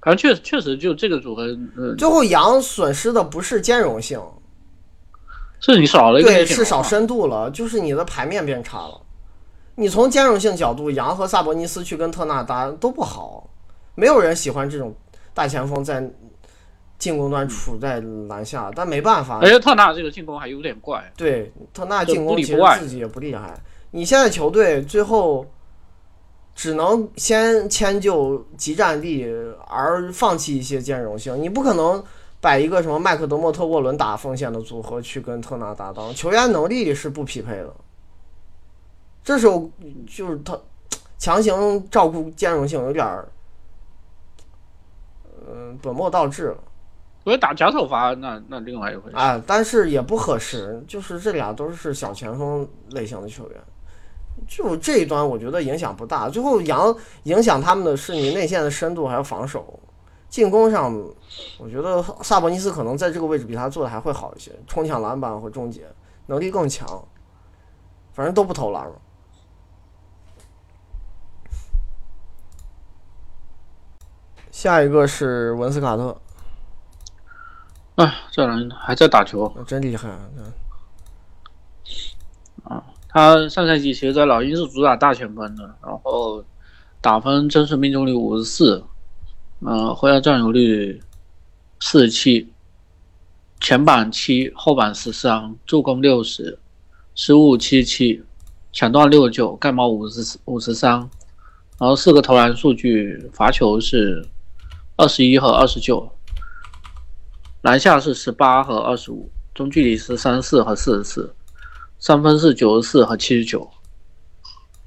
[0.00, 4.20] 反正确实确实就这个组合，嗯，最后杨损失的不是兼容性，
[5.60, 9.00] 是你少了一个对，是少深度了，就是你的牌面变差了。
[9.74, 13.48] 你从兼容性角度，杨和萨博尼斯去跟特纳搭都不好，
[13.94, 14.94] 没有人喜欢这种
[15.34, 16.08] 大前锋在
[16.98, 23.56] 进攻端处在篮下，但没办法，而且特纳这个进攻还有点怪，对特纳进攻其实自己也不厉害。
[23.92, 25.46] 你现在球队最后
[26.58, 29.24] 只能先迁就集战力，
[29.68, 31.40] 而放弃一些兼容性。
[31.40, 32.02] 你不可能
[32.40, 37.72] 摆一个什么麦克德莫特、沃伦打锋线的组合去跟特纳搭档，球员能力是不匹配的。
[39.22, 39.70] 这时候
[40.04, 40.58] 就是他
[41.16, 43.28] 强行照顾兼容性，有点儿，
[45.46, 46.58] 嗯、本末倒置了。
[47.22, 49.16] 所以打假首发那那另外一回事。
[49.16, 53.60] 啊，但是也不合适，就是这俩都是小前锋类型的球员，
[54.46, 56.28] 就这一端我觉得影响不大。
[56.28, 59.78] 最后杨影响他们的是你内线的深度还有防守，
[60.28, 60.94] 进攻上
[61.58, 65.86] 我觉得萨博尼斯可能在这个位置比他做的还会好一些，冲抢篮板和终结
[66.26, 66.86] 能力更强，
[68.12, 68.92] 反正都不投篮了。
[74.50, 76.20] 下一个是文斯卡特，
[77.94, 79.52] 哎，这人还在打球。
[79.64, 80.18] 真厉害啊！
[83.10, 86.44] 他上赛季其实，在老鹰是主打大前锋的，然后
[87.00, 88.84] 打分真实命中率五十四，
[89.60, 91.00] 呃，回合占有率
[91.80, 92.52] 四十七，
[93.60, 96.58] 前板七，后板十三，助攻六十，
[97.14, 98.22] 失误七七，
[98.72, 100.92] 抢断六九，盖帽五十五十三，
[101.78, 104.28] 然后四个投篮数据，罚球是
[104.96, 106.12] 二十一和二十九，
[107.62, 111.34] 篮下是十八和二十五，中距离是三四和四十四。
[111.98, 113.68] 三分是九十四和七十九，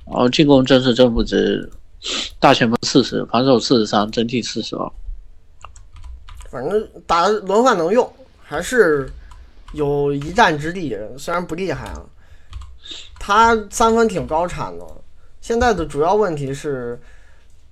[0.06, 1.70] 然后进攻真实正负值，
[2.40, 4.92] 大前锋四十，防守四十三，整体四十二。
[6.50, 9.10] 反正打轮换能用，还是
[9.74, 10.98] 有一战之力。
[11.18, 12.02] 虽然不厉害啊，
[13.20, 14.86] 他三分挺高产的。
[15.40, 17.00] 现在的主要问题是，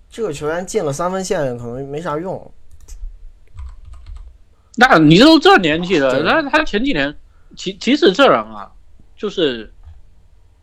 [0.09, 2.51] 这个球员进了三分线可能没啥用。
[4.75, 7.13] 那你都这年纪了，对那他前几年，
[7.57, 8.71] 其其实这人啊，
[9.19, 9.71] 就是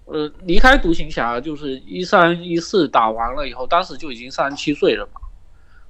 [0.07, 5.21] 呃，离开独行侠就是一三一四打完了以后，当时就已经三十七岁了嘛。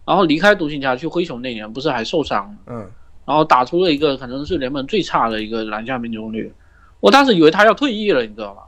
[0.04, 2.56] 然后离开独行侠去灰熊那年，不是还受伤？
[2.66, 2.90] 嗯。
[3.24, 6.52] 然后打出了一个可能是联盟最差的一个篮下命中率，
[7.00, 8.62] 我当时以为他要退役了，你知道吗？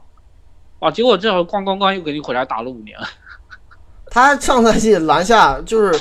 [0.79, 2.97] 啊，结果这会咣咣咣又给你回来打了五年。
[4.11, 5.99] 他上赛季篮下就是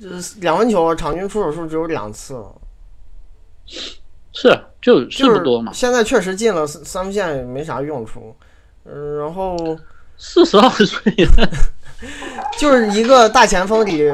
[0.00, 2.44] 就是两分球场均出手数只有两次，
[4.32, 5.72] 是就是不多嘛。
[5.72, 8.34] 现在确实进了三三分线也没啥用处，
[8.84, 9.56] 嗯，然后
[10.16, 11.12] 四十二岁
[12.58, 14.08] 就是一个大前锋里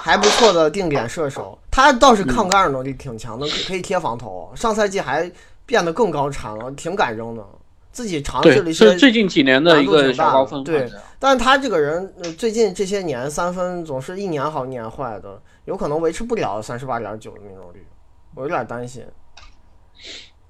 [0.00, 4.50] 还不错的定点射手，他倒是抗干扰能力挺强的，可以贴防投。
[4.54, 5.30] 上赛季还
[5.66, 7.44] 变得更高产了，挺敢扔的。
[7.92, 10.62] 自己尝试了一些，最近几年的一个小高分。
[10.62, 17.86] 对，但是他这个人最近这些年三分总是一年好一年坏的，有可能维持不了三十八点九的命中率，
[18.34, 19.02] 我有点担心。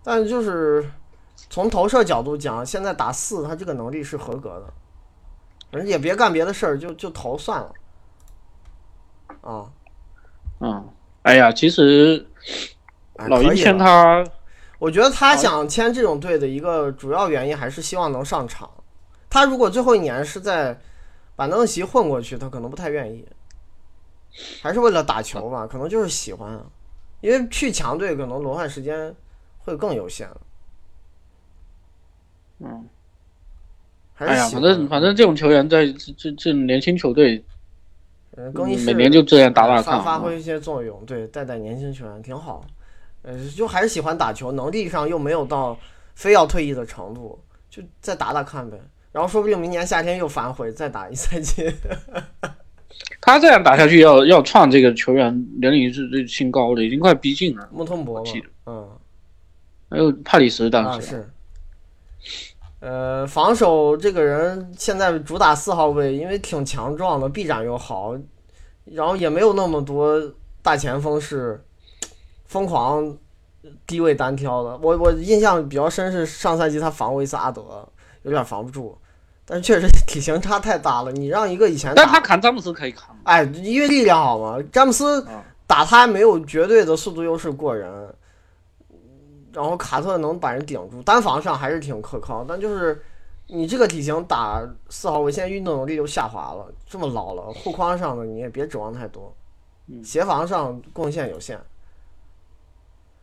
[0.02, 0.90] 但就是
[1.50, 4.72] 从投射角度讲，现在打四，他这个能力是合格的，
[5.70, 7.72] 反正也别干别的事儿，就就投算了。
[9.40, 9.70] 啊，
[10.60, 10.88] 嗯，
[11.22, 12.26] 哎呀，其实
[13.28, 14.24] 老鹰签他。
[14.78, 18.70] 我觉得他想签这种队的一个主要原因还是希望能上场。
[19.30, 20.78] 他如果最后一年是在
[21.34, 23.26] 板凳席混过去，他可能不太愿意。
[24.62, 26.62] 还是为了打球吧，可能就是喜欢。
[27.22, 29.16] 因为去强队可能轮换时间
[29.66, 30.26] 会更有限。
[32.60, 32.88] 嗯。
[34.18, 37.44] 哎呀，反正反正这种球员在这这这年轻球队，
[38.34, 42.64] 嗯，更衣室每年就这样打打看，发挥一些作用，对，带带年轻球员挺好。
[43.20, 45.78] 呃，就还是喜欢打球，能力上又没有到
[46.14, 48.80] 非要退役的程度，就再打打看呗。
[49.12, 51.70] 然后说不定明年夏天又反悔，再打一赛季。
[53.20, 57.68] 他这样打下去，要要创这个球员年龄是最新高的，已经快逼近了。
[57.70, 58.42] 穆通博嘛，嗯，
[59.90, 61.30] 还有帕里什当时是。
[62.80, 68.14] 呃，防守这个人现在主打四号位，因为挺强壮的，臂展又好，
[68.84, 70.20] 然后也没有那么多
[70.62, 71.62] 大前锋是。
[72.48, 73.18] 疯狂
[73.88, 77.86] 低位单挑的，我我印象比较深是上赛季他防过一次阿德，
[78.22, 78.96] 有点防不住，
[79.44, 81.10] 但是确实体型差太大了。
[81.10, 84.62] 你让一个以前，但他砍詹姆斯可以砍，哎，因为力量好嘛。
[84.70, 85.26] 詹姆斯
[85.66, 88.14] 打他没有绝对的速度优势过人，
[89.56, 92.44] 然后卡特能把人顶住，单防上还是挺可靠。
[92.44, 93.02] 但就是
[93.46, 99.34] 你这个体型打四号位，现在运动能力又下滑了，这么老了，护框上的你也别指望太多，
[100.04, 101.58] 协防上贡献有限。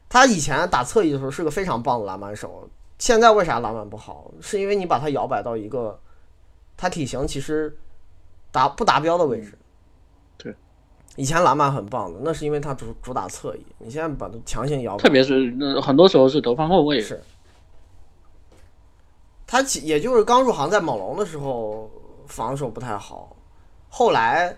[0.10, 2.68] 他以前打侧翼的时候是个非常棒的篮板手，
[2.98, 4.32] 现在为啥篮板不好？
[4.42, 6.00] 是因为你把他摇摆到一个
[6.76, 7.78] 他体型其实
[8.52, 9.56] 达不达标的位置。
[10.36, 10.56] 对，
[11.16, 17.02] 以前篮板很棒的，那是因为他主主打侧翼，你现在把他强行摇，特别是那很多时候是得分后卫。
[17.02, 17.22] 是，
[19.46, 21.92] 他也就是刚入行在猛龙的时候
[22.28, 23.36] 防守不太好，
[23.90, 24.58] 后来。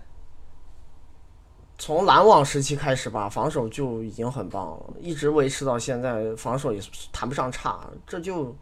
[1.77, 6.79] 从篮网时期开始吧，防守就已经很棒了，一直维持到现在，防守也
[7.11, 8.55] 谈不上差，这就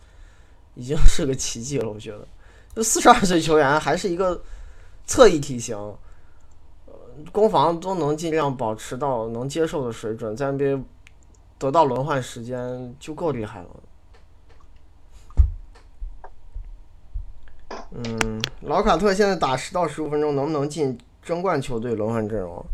[0.73, 1.88] 已经是个奇迹了。
[1.88, 2.27] 我觉得，
[2.75, 4.41] 就四十二岁球员还是一个
[5.06, 5.95] 侧翼体型，呃，
[7.32, 10.84] 攻防都能尽量保持到能接受的水准，在 NBA
[11.58, 13.67] 得到轮换时间就够厉害了。
[17.91, 22.65] 嗯，老卡特现在打十到十五分钟，能不能进争冠球队轮换阵容？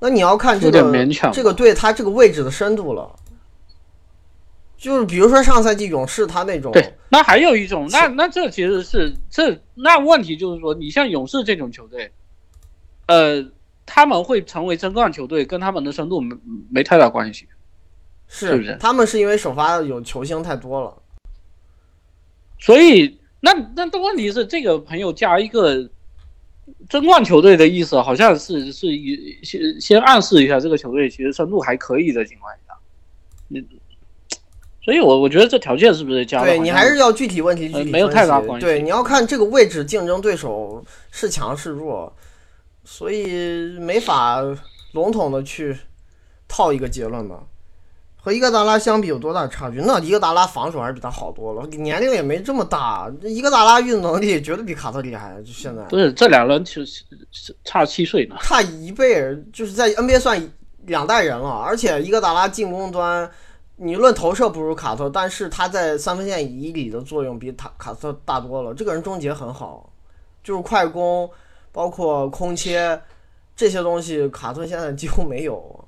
[0.00, 3.12] 那你要看这个这个队他这个位置的深度了，
[4.76, 12.12] 就是比如说上赛季勇士他那种，对，那还有一种，那那这其实是这那问题就是说，你像勇士这种球队，
[13.08, 13.44] 呃，
[13.84, 16.36] 他们会成为争冠球队，跟他们的深度没
[16.70, 17.48] 没太大关系，
[18.28, 18.76] 是不是？
[18.80, 20.96] 他们是因为首发有球星太多了，
[22.58, 25.90] 所以那那的问题是这个朋友加一个。
[26.86, 32.74] 争冠球队的意思好像是是一先先暗示一下这个球队其实深度还可以的情况下，
[33.48, 33.66] 你，
[34.82, 36.44] 所以我我觉得这条件是不是加？
[36.44, 38.66] 对你还是要具体问题具体没有太大关系。
[38.66, 42.14] 对，你要看这个位置竞争对手是强是弱，
[42.90, 44.40] 所以没法
[44.92, 45.76] 笼统的去
[46.48, 47.42] 套一个结论吧。
[48.16, 49.76] 和伊戈达拉相比有多大差距？
[49.82, 53.10] 那伊戈达拉防守还是比他好多了，年龄也没这么大。
[53.22, 55.36] 伊戈达拉运动能力绝对比卡特厉害。
[55.42, 57.04] 就现在不是这两人其实
[57.62, 60.50] 差七岁呢，差一倍，就是在 NBA 算
[60.86, 61.50] 两代人了。
[61.50, 63.30] 而且伊戈达拉进攻端，
[63.76, 68.72] 你论投射不如卡特，但是他在三分线以里的作用比塔卡特大多了。
[68.72, 69.92] 这个人终结很好，
[70.42, 71.30] 就是快攻，
[71.72, 73.00] 包括空切
[73.56, 75.84] 这些东西，卡特现在几乎没有。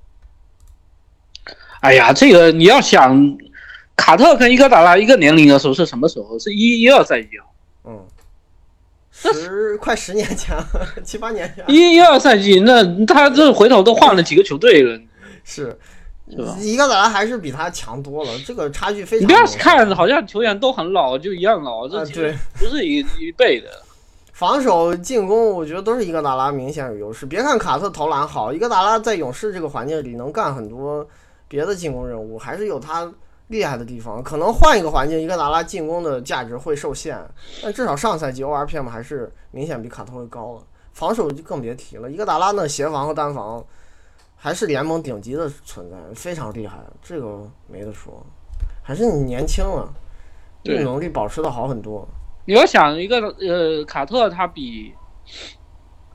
[1.80, 3.36] 哎呀，这个你要想，
[3.96, 6.38] 卡特跟伊戈达拉一个年龄的时候是什么时候？
[6.38, 7.44] 是一一二赛季啊。
[7.84, 8.06] 嗯，
[9.10, 10.66] 十快十年前了，
[11.04, 15.00] 七八年前一一二赛季，那他这回头都换了几个球队了，
[15.44, 15.78] 是。
[16.32, 16.56] 是吧？
[16.60, 19.22] 伊戈达拉还是比他强多了，这个差距非常。
[19.22, 23.68] 你不要看，好像球员都很老，就一样老，这对不是一一辈的。
[24.40, 27.26] 防守、进攻，我觉得都是伊戈达拉明显有优势。
[27.26, 31.06] 别看卡特投篮好，伊戈达拉在勇士这个环境里能干很多
[31.46, 33.12] 别的进攻任务，还是有他
[33.48, 34.22] 厉害的地方。
[34.22, 37.22] 可能换一个环境，伊戈达拉进攻的价值会受限，
[37.62, 40.62] 但至少上赛季 ORPM 还是明显比卡特会高了。
[40.94, 43.62] 防守就更别提了，伊戈达拉的协防和单防。
[44.36, 48.24] 还是联盟顶级的存在，非常厉害，这个没得说。
[48.82, 49.92] 还是你年轻了，
[50.64, 52.08] 这个能力保持的好很多。
[52.50, 54.92] 你要想一个呃，卡特他比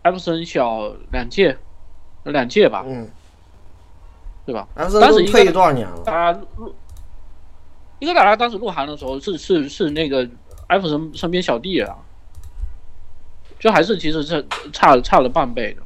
[0.01, 1.57] 艾弗森小两届，
[2.25, 3.07] 两届吧，嗯，
[4.45, 4.67] 对吧？
[4.75, 6.03] 艾弗森都退役多少年了？
[6.05, 6.75] 他入
[7.99, 10.27] 伊戈达拉当时入行的时候是是是那个
[10.67, 11.95] 艾弗森身边小弟啊，
[13.57, 15.81] 就还是其实是差差了半倍的。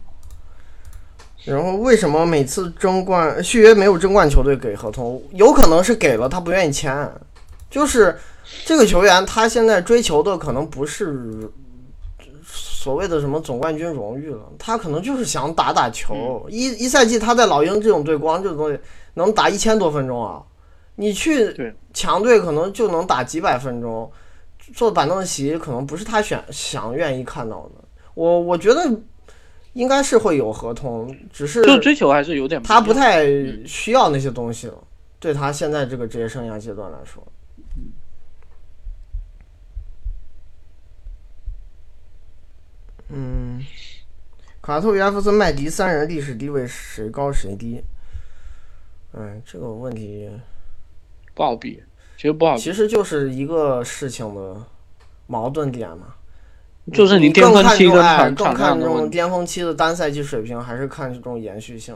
[1.43, 5.21] 然后为什么每次争冠续约没有争冠球队给合同？
[5.31, 7.07] 有可能是给了他不愿意签，
[7.69, 8.17] 就是
[8.65, 11.49] 这个球员他现在追求的可能不是
[12.45, 16.45] 所谓的什么总冠军荣誉了，他可能就是想打打球。
[16.49, 18.79] 一一赛季他在老鹰这种队，光这种东西
[19.15, 20.41] 能打一千多分钟啊！
[20.95, 24.11] 你去强队可能就能打几百分钟，
[24.73, 27.83] 坐板凳席可能不是他选想愿意看到的。
[28.13, 28.89] 我我觉得。
[29.73, 33.23] 应该是会有合同，只是就追求还是有点，他不太
[33.67, 34.73] 需要那些东西了。
[35.19, 37.23] 对他现在这个职业生涯阶段来说，
[43.09, 43.59] 嗯，
[44.61, 47.83] 卡特、约翰森、麦迪三人历史地位谁高谁低？
[49.13, 50.29] 嗯，这个问题
[51.33, 51.83] 不好比，
[52.15, 54.55] 其实不好，其实就是一个事情的
[55.25, 56.13] 矛盾点嘛。
[56.93, 61.95] 就是你巅峰期更看重巅峰期的单赛季水平，还是看这种延续性？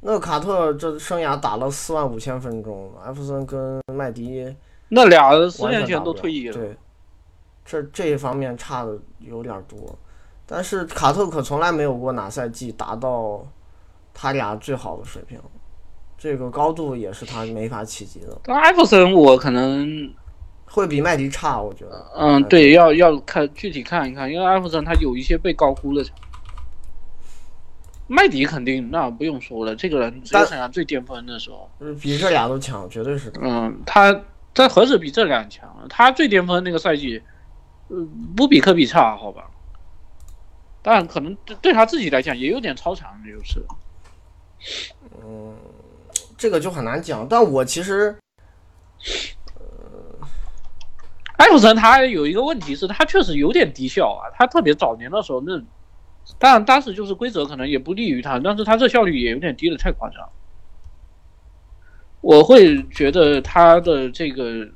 [0.00, 4.54] 那卡特这生涯打了四万五千分钟，艾弗森跟麦迪
[4.88, 6.76] 那俩十年前都退役了，对，
[7.64, 9.98] 这这一方面差的有点多。
[10.46, 13.44] 但是卡特可从来没有过哪赛季达到
[14.14, 15.40] 他俩最好的水平，
[16.16, 18.38] 这个高度也是他没法企及的。
[18.44, 20.12] 但艾弗森我可能。
[20.68, 22.04] 会比麦迪差，我觉得。
[22.16, 26.04] 嗯，对，要要看具体看一看，因为艾弗森他有一些被高估的。
[28.08, 31.70] 麦迪肯定那不用说了，这个人职业生涯最巅峰的时候，
[32.02, 33.32] 比这俩都强，绝对是。
[33.40, 34.22] 嗯，他
[34.52, 35.72] 他何止比这俩强？
[35.88, 37.22] 他最巅峰那个赛季，
[37.88, 38.04] 嗯，
[38.36, 39.48] 不比科比差，好吧？
[40.86, 43.60] 当然，可能对对他自己来讲也有点超常的优势。
[45.20, 45.56] 嗯，
[46.38, 48.16] 这个就很难讲，但我其实。
[51.38, 54.30] 艾弗森他有一个问题是，他确实有点低效啊。
[54.38, 55.60] 他特别早年的时候，那
[56.38, 60.30] 当然当时就是规则可能也不利于他，但是他这效率也有点低的太夸张。
[62.20, 64.68] 我会觉得他的这个，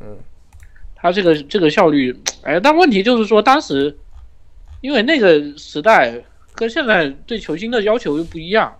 [0.00, 0.18] 嗯，
[1.00, 3.96] 他这个这个效率，哎，但问题就是说，当时
[4.80, 6.22] 因为那个时代
[6.54, 8.76] 跟现在对球星的要求又不一样，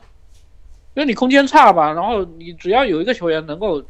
[0.94, 3.82] 因为你空间差吧，然后你只要有一个球员能够。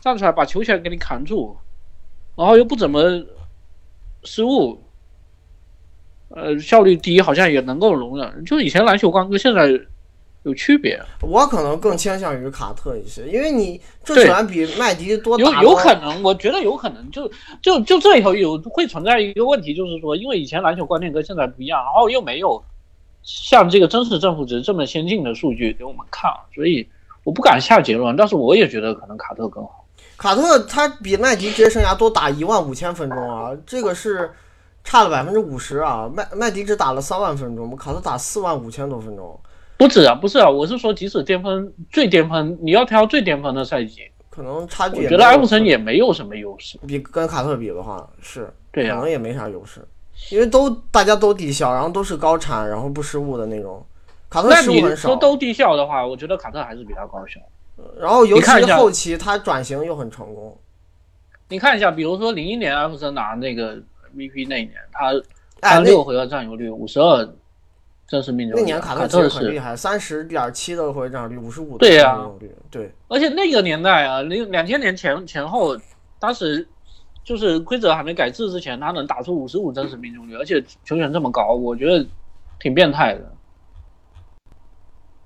[0.00, 1.56] 站出来把球权给你扛住，
[2.36, 3.02] 然后又不怎么
[4.22, 4.80] 失误，
[6.28, 8.44] 呃，效率低，好像也能够容忍。
[8.44, 9.68] 就以前篮球光跟现在
[10.48, 11.00] 有区别。
[11.20, 17.10] 我可能更倾向于卡特一些，因为你这球员比麦迪多有有可能，我觉得有可能。
[17.10, 17.30] 就
[17.62, 22.62] 就就这里头有会存在一个问题，就是说，因为以前篮球观念跟现在不一样，然后又没有
[23.22, 26.88] 像这个真实正负值这么先进的数据给我们看，所以
[27.24, 28.16] 我不敢下结论。
[28.16, 29.84] 但是我也觉得可能卡特更好。
[30.16, 34.30] 卡特他比麦迪职业生涯多打一万五千分钟啊，这个是
[34.82, 36.10] 差了百分之五十啊。
[36.12, 39.38] 麦麦迪只打了三万分钟，卡特打四万五千多分钟，
[39.78, 45.04] 不止啊，不是啊，我是说即使巅峰最巅峰，你要挑最巅峰的赛季，可能差距。
[45.04, 49.80] 我觉得艾弗森也没有什么优势，比跟卡特比的话是，对呀，可能也没啥优势，
[50.30, 53.82] 因为都大家都低效，然后都是高产，然后不失误的那种。
[54.28, 55.08] 卡特失误很少。
[55.08, 57.40] 说都低效的话，我觉得卡特还是比他高效。
[57.96, 60.58] 然后，尤其后期他转型又很成功。
[61.48, 63.76] 你看一下，比如说零一年艾弗森拿那个
[64.16, 65.12] VP 那一年，他
[65.60, 67.24] 他六回合占有率五十二，
[68.08, 68.62] 真实命中率。
[68.62, 72.56] 那年卡特很厉害，三十点七的回合占有率，五十五的命中率。
[72.70, 75.76] 对，而且那个年代啊，两两千年前前后，
[76.18, 76.66] 当时
[77.22, 82.04] 就是规则还没改制之前，他能打出五十五真实命中率，而且球权这么高，我觉得
[82.58, 83.32] 挺变态的。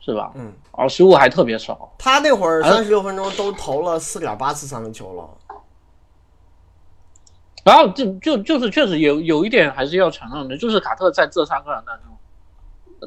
[0.05, 0.33] 是吧？
[0.35, 1.95] 嗯，哦，失误还特别少。
[1.97, 5.31] 他那会儿三十六分钟都投了四点八次三分球了。
[7.65, 12.07] 然后就就就是确实有有一点还是要承认的，就是卡特在这三个人当中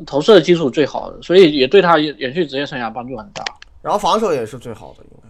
[0.06, 3.44] 投射的基础最好的，所以也对他延续职业生涯帮助很大。
[3.82, 5.26] 然后防守也是最好的，应该。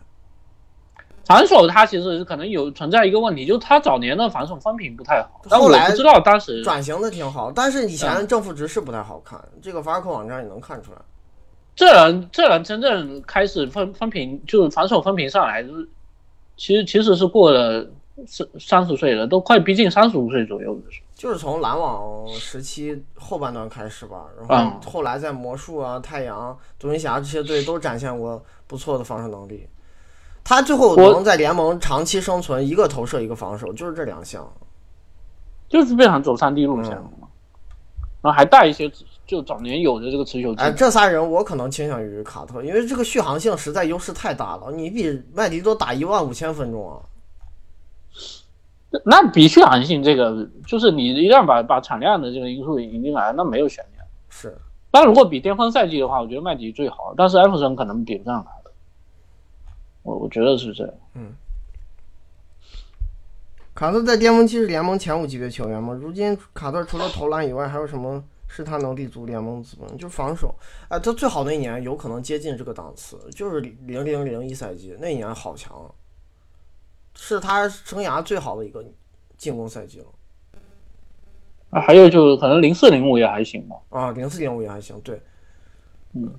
[1.25, 10.97] 防守他其实可能有存在一个问题，就是他早年的防守分屏不太好，但后来我不知道当时转型的挺好，但是以前正负值是不太好看，这个法尔科网站也能看出来。
[11.75, 15.89] 这人这人真正开始分分屏，就是防守分屏上来，就是
[16.55, 17.85] 其实其实是过了
[18.27, 21.04] 三三十岁了，都快逼近三十五岁左右的时候。
[21.15, 29.65] 就是从篮网时期后半段开始吧，然后后来在魔术啊、太阳、独行侠这些队都展现过不错的防守能力。
[30.43, 34.45] 他最后能在联盟长期生存，一个投射一个防守，就是这两项，
[35.69, 37.09] 就是非常走三 D 路线嘛。
[38.21, 38.91] 然后还带一些
[39.25, 40.53] 就早年有的这个持球。
[40.57, 44.71] 哎，这仨人我可能倾向于卡特，因为这个续航性实在优势太大了。
[44.71, 46.99] 你比麦迪多打一万五千分钟啊。
[49.03, 54.05] 那比续航性这个，就是你一旦把把产量的这个因素引进来，那没有悬念。
[54.29, 54.57] 是，
[54.91, 58.71] 但如果比巅峰赛季的话，我觉得麦迪最好，但是艾弗森可能比不上他的。
[60.03, 60.93] 我我觉得是这样。
[61.15, 61.33] 嗯。
[63.73, 65.93] 卡特在巅峰期是联盟前五级别球员吗？
[65.93, 69.97] 如今卡特除了投篮以外，还有什么是他能立足联盟资本？
[69.97, 70.55] 就防守。
[70.87, 75.75] 哎，他最好那一年有可能接近这个档次，就是零零零一赛季那一年好强。
[77.15, 78.83] 是他生涯最好的一个
[79.37, 80.05] 进攻赛季了。
[81.71, 83.75] 啊，还有就是可能零四零五也还行吧。
[83.89, 85.21] 啊，零四零五也还行，对。
[86.13, 86.33] 嗯。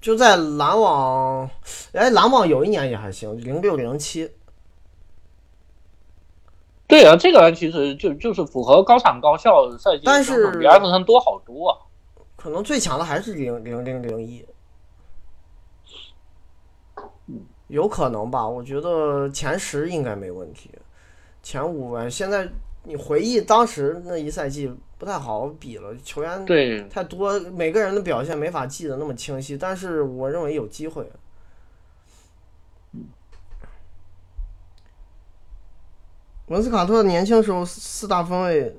[0.00, 1.48] 就在篮网，
[1.92, 4.30] 哎，篮网有一年也还行，零六零七。
[6.88, 11.78] 对啊，这个其实就就是符合高产高效赛季，但是比艾弗森多好多啊。
[12.36, 14.44] 可能最强的还是零零零零一。
[17.72, 20.70] 有可能吧，我觉得前十应该没问题，
[21.42, 22.06] 前五吧。
[22.06, 22.46] 现在
[22.82, 29.56] 你回忆当时那一赛季不太好比了，球员对太多，每个人的表现没法记得那么清晰。
[29.56, 31.10] 但是我认为有机会。
[36.48, 38.76] 文斯卡特年轻时候四大分位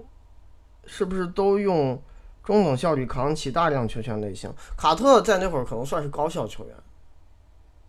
[0.85, 1.99] 是不是都用
[2.43, 4.53] 中等效率扛起大量球权类型？
[4.77, 6.75] 卡特在那会儿可能算是高效球员。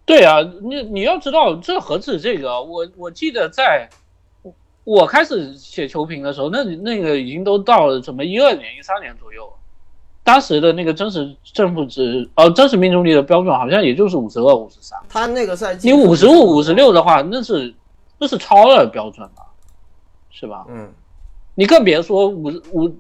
[0.07, 2.62] 对啊，你你要知道，这何止这个？
[2.62, 3.88] 我我记得在
[4.84, 9.50] 我开始写球评的时候，那那个已经都到了什么一二年、一三年左右，
[10.22, 14.98] 当时的那个真实正负值，呃，真实命中率的标准好像也就是五十二、五十三。
[15.09, 17.74] 他那个赛季，你五十五、五十六的话，那是
[18.18, 19.46] 那是超了标准了，
[20.28, 20.66] 是吧？
[20.68, 20.92] 嗯，
[21.55, 22.94] 你更别说五五，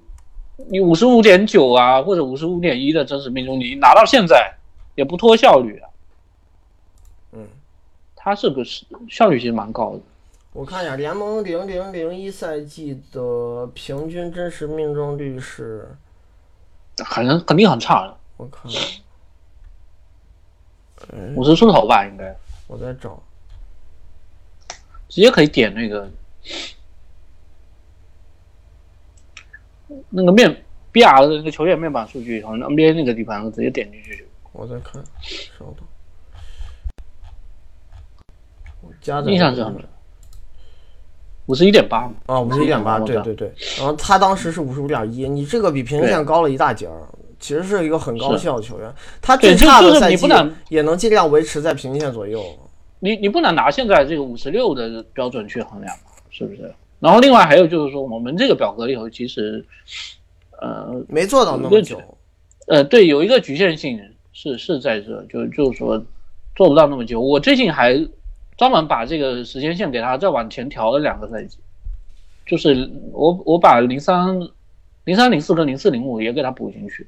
[0.70, 4.54] 你五十五点九啊，或者五十五点一的真实命中率，拿到现在
[4.94, 5.88] 也不拖效率啊。
[8.24, 10.00] 他是个是效率其实蛮高的？
[10.54, 15.94] 我看一下联盟零零零一赛季的平均真实命中率是，
[16.96, 18.16] 肯定肯定很差的。
[18.38, 18.72] 我看，
[21.36, 22.34] 五十出头吧，应该。
[22.66, 23.22] 我在找，
[25.06, 26.10] 直接可以点那个
[30.08, 30.64] 那个面
[30.94, 34.26] BR 的那个球员面板数据，好像 NBA 那个地方直接点进去。
[34.52, 35.04] 我在看，
[35.58, 35.84] 稍等。
[39.26, 39.84] 印象是很准，
[41.46, 43.52] 五十一点八啊，五十一点八，对对对。
[43.78, 47.06] 然后他当时是五十五点一，你这个比平均线高了一大截儿，
[47.38, 48.90] 其实是一个很高效的球员。
[49.20, 50.26] 他最差的赛季
[50.70, 52.42] 也能尽量维持在平均线左右。
[53.00, 55.94] 你你不能拿现在这个五十六的标准去衡量，
[56.30, 56.74] 是不是？
[56.98, 59.62] 然后另外还有就是说，我们这个表格里头其实，
[60.62, 62.00] 呃，没做到那么久。
[62.68, 64.00] 呃，对，有一个局限性
[64.32, 66.02] 是是在这，就就是说
[66.56, 67.20] 做不到那么久。
[67.20, 67.94] 我最近还。
[68.64, 71.58] 专门把这个时间线给他再往前调了两个赛季，
[72.46, 74.40] 就是我我把零三
[75.04, 77.06] 零三零四跟零四零五也给他补进去，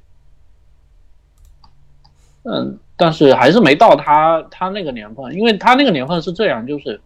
[2.42, 7.00] 嗯，但是还是没到他他那个年份，因为他那个年份是这样，就是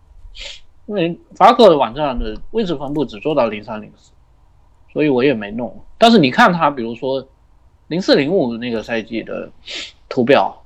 [0.87, 4.11] 因为法克网站的位置分布只做到零三零四，
[4.93, 5.81] 所以我也没弄。
[5.97, 7.25] 但是你看他，比如说
[7.87, 9.49] 零四零五那个赛季的
[10.09, 10.61] 图表，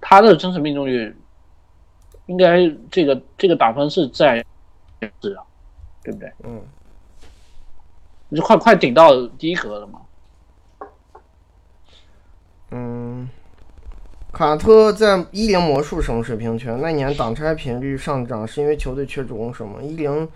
[0.00, 1.12] 他的真实命中率。
[2.32, 4.42] 应该这个这个打分是在
[5.20, 5.44] 是啊，
[6.02, 6.32] 对不对？
[6.44, 6.62] 嗯，
[8.30, 10.00] 你就快快顶到第一格了嘛。
[12.70, 13.28] 嗯，
[14.32, 16.80] 卡特在一零魔术什么水平圈？
[16.80, 19.82] 那年挡拆频率上涨是因为球队缺主攻手吗？
[19.82, 20.26] 一零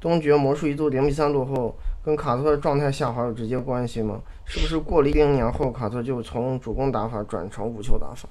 [0.00, 4.22] 东决魔术一度零比三落后，跟卡特的状态下滑有直接关系吗？
[4.46, 8.26] 是不是过了一零年后，卡特就从主攻打法转成无球打法？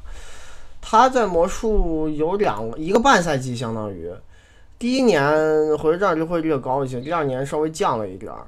[0.81, 4.11] 他在魔术有两一个半赛季，相当于
[4.79, 5.23] 第一年
[5.77, 8.47] 回合占有率会略高一些，第二年稍微降了一点儿。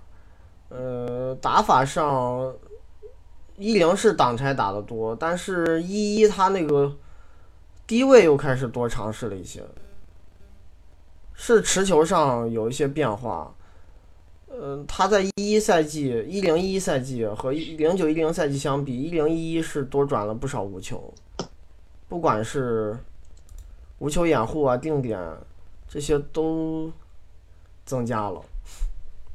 [0.69, 2.51] 呃，打法上，
[3.57, 6.91] 一零是挡拆打的多，但是一一他那个
[7.85, 9.61] 低位又开始多尝试了一些，
[11.33, 13.53] 是持球上有一些变化。
[14.49, 21.13] 嗯，他在一一赛季、一零一一赛季和一零九一零赛季相比，一零一一是多转了不少无球，
[22.13, 22.95] 不管是
[23.97, 25.19] 无球掩护啊、定点
[25.89, 26.91] 这些都
[27.85, 28.39] 增加了。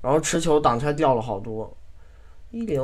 [0.00, 1.76] 然后持球挡拆掉了好多，
[2.52, 2.80] 一零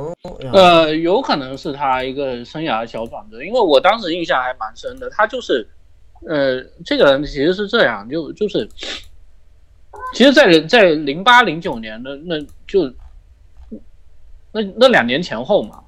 [0.51, 5.09] 呃，有可能是他一个生涯小转折，因为我当时印象还蛮深的。
[5.09, 5.65] 他就是，
[6.27, 8.69] 呃，这个人其实是这样，就就是，
[10.13, 12.37] 其实，在在零八零九年的那
[12.67, 12.93] 就
[14.51, 15.85] 那那两年前后嘛，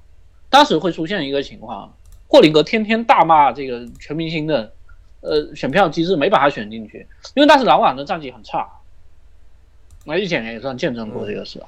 [0.49, 1.93] 当时会出现一个情况，
[2.27, 4.73] 霍林格天天大骂这个全明星的，
[5.21, 8.67] 呃，选票机制没把他选进去，因为当时篮网的战绩很差。
[10.05, 11.61] 那一几年也算见证过这个事，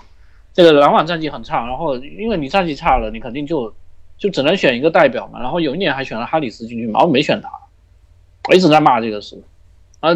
[0.53, 3.74] 这个篮网战绩很差，然后因为你战绩差了，你肯定就
[4.18, 5.39] 就只能选一个代表嘛。
[5.41, 7.49] 然后有一年还选了哈里斯进去嘛，我没选他，
[8.49, 9.41] 我一直在骂这个事
[9.99, 10.12] 啊，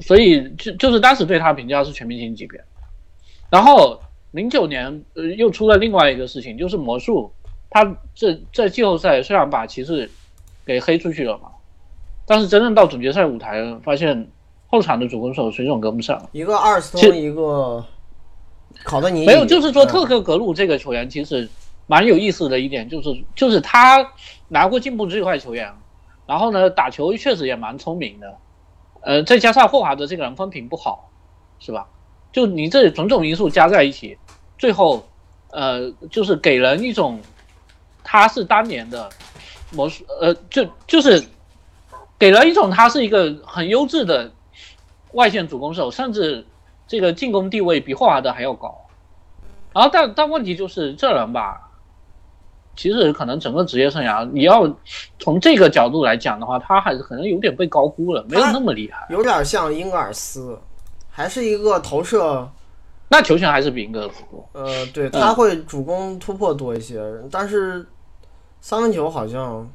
[0.00, 2.62] 所以就就是当时对他评价是全明星级别。
[3.50, 3.98] 然后
[4.32, 7.32] 零九年呃又出了另外一个事情，就是魔术
[7.74, 10.10] 他这在季后赛虽然把骑士
[10.64, 11.50] 给黑出去了嘛，
[12.26, 14.30] 但是真正到总决赛舞台发现。
[14.66, 17.84] 后场的主攻手水准跟不上，一个二斯通，一个
[18.82, 19.24] 考德尼。
[19.24, 21.48] 没有，就是说特克格鲁这个球员其实
[21.86, 24.04] 蛮有意思的一点，就是就是他
[24.48, 25.72] 拿过进步最快球员，
[26.26, 28.36] 然后呢打球确实也蛮聪明的，
[29.02, 31.08] 呃，再加上霍华德这个人风评不好，
[31.60, 31.86] 是吧？
[32.32, 34.18] 就你这种种因素加在一起，
[34.58, 35.06] 最后
[35.52, 37.20] 呃就是给人一种
[38.04, 39.10] 他是当年的
[39.72, 41.20] 魔术，呃，就就是
[42.16, 44.30] 给人一种他是一个很优质的。
[45.12, 46.44] 外线主攻手，甚至
[46.88, 48.76] 这个进攻地位比霍华德还要高，
[49.72, 51.70] 然后但但问题就是这人吧，
[52.74, 54.68] 其实可能整个职业生涯，你要
[55.20, 60.58] 从这个角度来讲的话，他还是可能有点被高估了，没有那么厉害，有点像英格尔斯，
[61.08, 62.50] 还是一个投射，
[63.06, 64.50] 那球权还是比英格尔斯多。
[64.52, 67.00] 呃，对，他会主攻突破多一些，
[67.30, 67.86] 但是
[68.64, 69.70] 三分球好像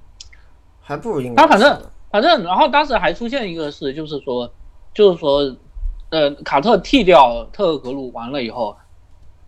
[0.81, 1.47] 还不如英格尔斯。
[1.47, 4.51] 他反正反正，然后当时还出现一个事，就是说。
[4.91, 5.55] 就是说，
[6.09, 8.75] 呃，卡特剃掉特格鲁完了以后，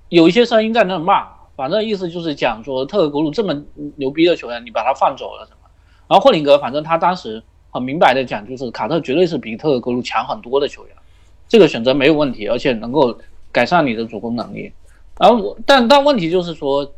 [0.10, 3.60] 有一些声音在那骂，反正意思就是讲说特格鲁这么
[3.96, 5.68] 牛逼的球员，你把他放走了什么？
[6.08, 10.96] 然后霍林格反正他当时很明白的讲，就是卡特绝对是比特格鲁强很多的球员，
[11.48, 13.18] 这个选择没有问题，而且能够
[13.52, 14.72] 改善你的主攻能力。
[15.20, 16.89] 然后，但但问题就是说，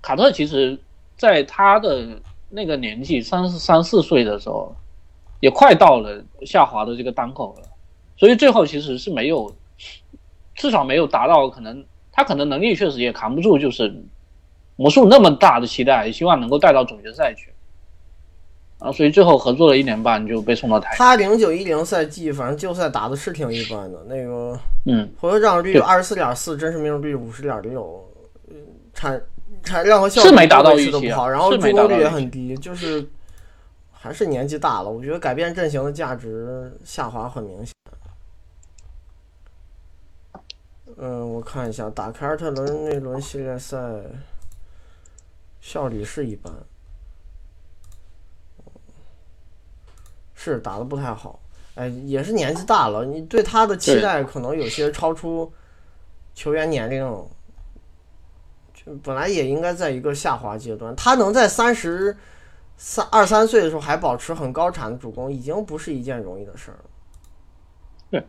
[0.00, 0.80] 卡特其实
[1.20, 2.08] 在他的
[2.48, 4.74] 那个年纪三三四岁的时候，
[5.40, 7.68] 也快到了下滑的这个当口了。
[8.16, 9.54] 所以最后其实是没有，
[10.54, 13.94] 至少没有达到可能他可能能力确实也扛不住，就是
[14.76, 17.52] 魔术那么大的期待，希望能够带到总决赛去，
[18.78, 20.96] 啊，所以最后合作了一年半就被送到台。
[20.96, 28.02] 他零九一零赛季反正季后赛打的是挺一般的，那个嗯，回合占有率二十四点四，真实命中率五十点六，
[28.94, 29.20] 产
[29.62, 33.08] 产量和效是没达到预期，然后助攻率也很低，就是
[33.92, 37.74] 还是年纪大了，我觉得改变阵型的价值下滑很明显。
[40.96, 43.78] 嗯，我看一下打凯尔特人那轮系列赛，
[45.60, 46.52] 效率是一般，
[50.34, 51.40] 是打的不太好。
[51.76, 55.50] 哎，也是年纪大了，你对他的期待可能有些超出
[56.34, 57.26] 球员年龄，
[58.84, 60.94] 就本来也应该在一个下滑阶段。
[60.96, 62.16] 他能在三十
[62.76, 66.84] 三二三岁的时候还保持很高产的主攻，已经不是一件容易的事儿了。
[68.10, 68.26] 对，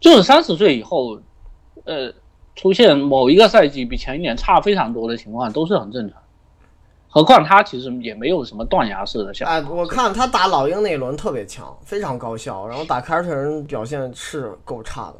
[0.00, 1.20] 就是三十岁以后。
[1.84, 2.12] 呃，
[2.56, 6.20] 出现某一个赛季比前一年差非常多的情况都是很正常，
[7.08, 9.46] 何况他其实也没有什么断崖式的下。
[9.46, 15.14] 哎，我看他打老鹰那一轮特别强，非常高效，然后打凯尔特人表现是够差的，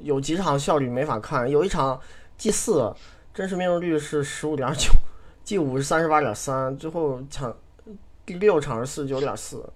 [0.00, 2.00] 有几场效率没法看，有一场
[2.38, 2.92] G 四
[3.40, 4.92] 真实命中率是十五点九
[5.44, 7.56] ，G 五是三十八点三，最后抢
[8.26, 9.66] 第六场是四十九点四，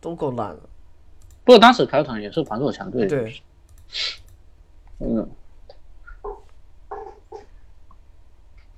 [0.00, 0.62] 都够烂的。
[1.44, 3.06] 不过当时凯尔特人也是防守强队。
[3.06, 3.42] 对。
[4.98, 5.30] 嗯，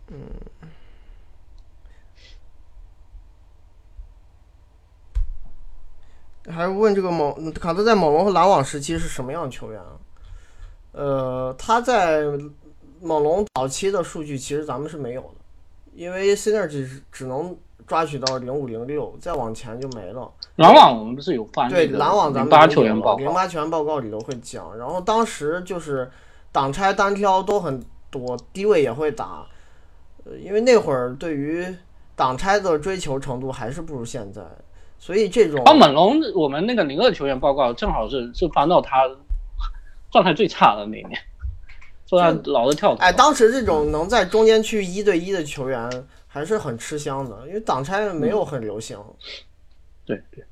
[0.08, 0.18] 嗯，
[6.52, 9.92] 还问这个猛卡特在猛龙和篮网时期是什么样的球员啊？
[10.90, 12.24] 呃，他在
[13.00, 15.36] 猛龙早期的数据其实咱们是没有的，
[15.94, 20.30] 因为 Synergy 只只能抓取到零五零六，再往前就没了。
[20.56, 26.10] 篮网我们不是有发对那个篮网咱们零八球员报告，零八球员报告里头会讲，然后当时就是
[26.52, 29.46] 挡拆单挑都很多，低位也会打，
[30.24, 31.66] 呃，因为那会儿对于
[32.14, 34.42] 挡拆的追求程度还是不如现在，
[34.98, 39.08] 所以这种啊猛龙我们那个零二球员报告正好是是翻到他
[40.10, 41.18] 状态最差的那一年，
[42.10, 45.88] 说他老是跳投，哎，当时这种能在中间去一对一的球员
[46.26, 48.98] 还是很吃香的，因为挡拆没有很流行。
[50.04, 50.44] 对对，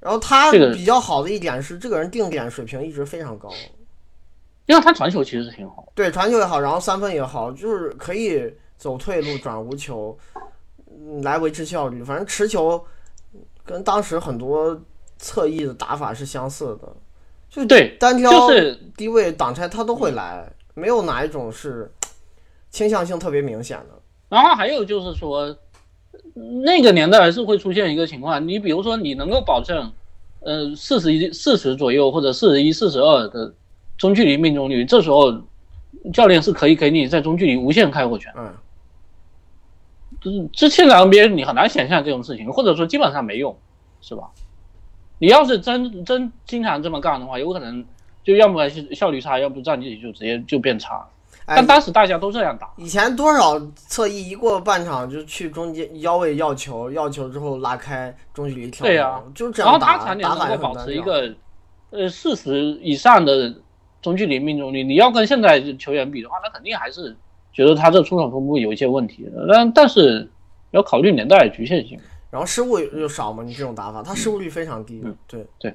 [0.00, 3.50] 然后他这个比较好的一点是，这个人定点水平一直非常高，
[4.64, 10.18] 因为他传球其实挺好，对传球也好，然后三分也好，就是可以走退路转无球，
[10.90, 12.02] 嗯来维持效率。
[12.02, 12.82] 反正持球
[13.62, 14.80] 跟当时很多
[15.18, 16.96] 侧翼的打法是相似的，
[17.50, 21.90] 就对，单挑就是低位挡拆他都会来，没有哪一种是
[22.70, 24.00] 倾向性特别明显的。
[24.28, 25.56] 然后还有就是说，
[26.64, 29.90] 那个年代还是会出现一个情况，你比如说你能够保证，
[30.40, 33.52] 呃，四十一、四十左右或者四十一、四十二的
[33.96, 35.32] 中距离命中率，这时候
[36.12, 38.32] 教练是可以给你在中距离无限开火权。
[38.36, 38.54] 嗯，
[40.20, 43.56] 就是这现在 NBA 你很难想象这种事情，或者说基本上没用，
[44.00, 44.30] 是吧？
[45.18, 47.84] 你要是真真经常这么干的话，有可能
[48.28, 51.02] 就要么是效率差，要不战绩就直接就变差。
[51.46, 60.76] 哎但，当时大家都这样打，以前多少侧翼一过半场就去中间腰位要球，要球之后拉开中距离跳投，对呀就是这然后样打，他才能打法也够保。
[60.76, 61.34] 持一个
[61.88, 62.52] 呃四十
[62.82, 63.54] 以上的
[64.02, 64.84] 中距离命中率。
[64.84, 67.16] 你要跟现在球员比的话，那肯定还是
[67.50, 69.46] 觉得他这出手分布有一些问题的。
[69.50, 70.30] 但但是
[70.72, 71.98] 要考虑年代的局限性，
[72.30, 75.74] 然后失误又少嘛，你这种打法，他失误率非常低，嗯对，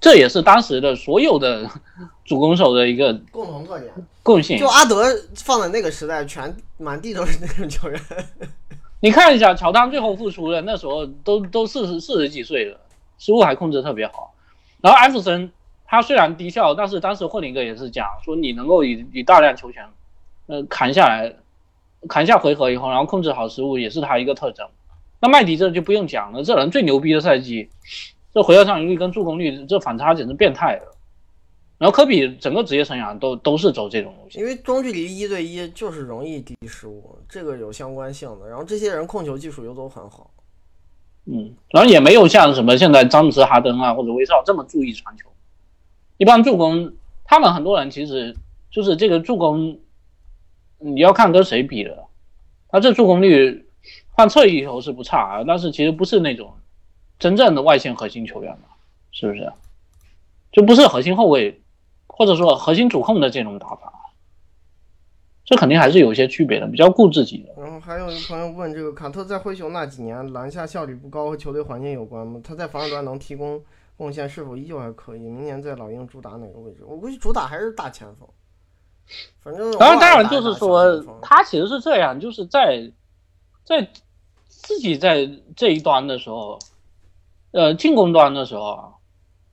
[0.00, 1.70] 这也是当时的所有的
[2.24, 3.92] 主攻手的一个共同特点。
[4.22, 4.66] 共性就。
[4.68, 8.00] 阿德放在那个时代，全满地都是那种球员。
[9.00, 12.78] 你看一下乔丹最后复出了，那时候都都四十四十几岁了，
[13.18, 14.34] 失误还控制特别好。
[14.82, 15.50] 然后艾弗森
[15.86, 19.86] 他虽然低效，但是当时霍林格也是讲说你能够以以大量球权，
[20.46, 21.34] 呃砍下来，
[22.08, 24.68] 砍下回合以后，然后控制好失误，也是他一个特征。
[25.18, 27.70] 那麦迪这就不用讲了，这人最牛逼的赛季，
[28.32, 30.96] 这回合上赢率跟助攻率这反差简直变态了。
[31.78, 34.42] 然后科比整个职业生涯都都是走这种路线。
[34.42, 38.46] 因为中距离一对一就是容易低失误，这个有相关性的。
[38.48, 40.30] 然后这些人控球技术又都很好，
[41.24, 45.26] 嗯，然后也没有像什么现在詹姆斯、哈登啊或者威少这么注意传球。
[46.18, 46.92] 一般助攻，
[47.24, 48.36] 他们很多人其实
[48.70, 49.78] 就是这个助攻，
[50.78, 52.08] 你要看跟谁比了。
[52.68, 53.66] 他这助攻率
[54.10, 56.52] 换侧翼球是不差啊，但是其实不是那种
[57.20, 58.64] 真正的外线核心球员嘛，
[59.12, 59.52] 是不是？
[60.50, 61.62] 就不是核心后卫，
[62.08, 63.92] 或者说核心主控的这种打法，
[65.44, 67.62] 这肯定还是有一些区别的，比较顾自己的。
[67.62, 72.40] 然后还有一个朋友问，这个卡特在灰熊那几年篮下效率不高和球队环境有关吗？
[72.42, 73.62] 他在防守端能提供
[73.96, 75.20] 贡献是否依旧还可以？
[75.20, 76.84] 明年在老鹰主打哪个位置？
[76.84, 78.26] 我估计主打还是大前锋。
[79.40, 82.90] 反正当然，当然就是说他其实是这样，就是在
[83.64, 83.88] 在
[84.46, 86.58] 自己在这一端的时候，
[87.52, 88.88] 呃，进攻端的时候啊，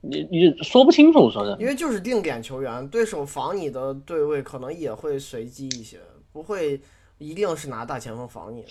[0.01, 5.97] 你你说不清楚，说的因为就是定点球员，对手防你的对位可能也会随机一些，
[6.31, 6.79] 不会
[7.17, 8.67] 一定是拿大前锋防你的。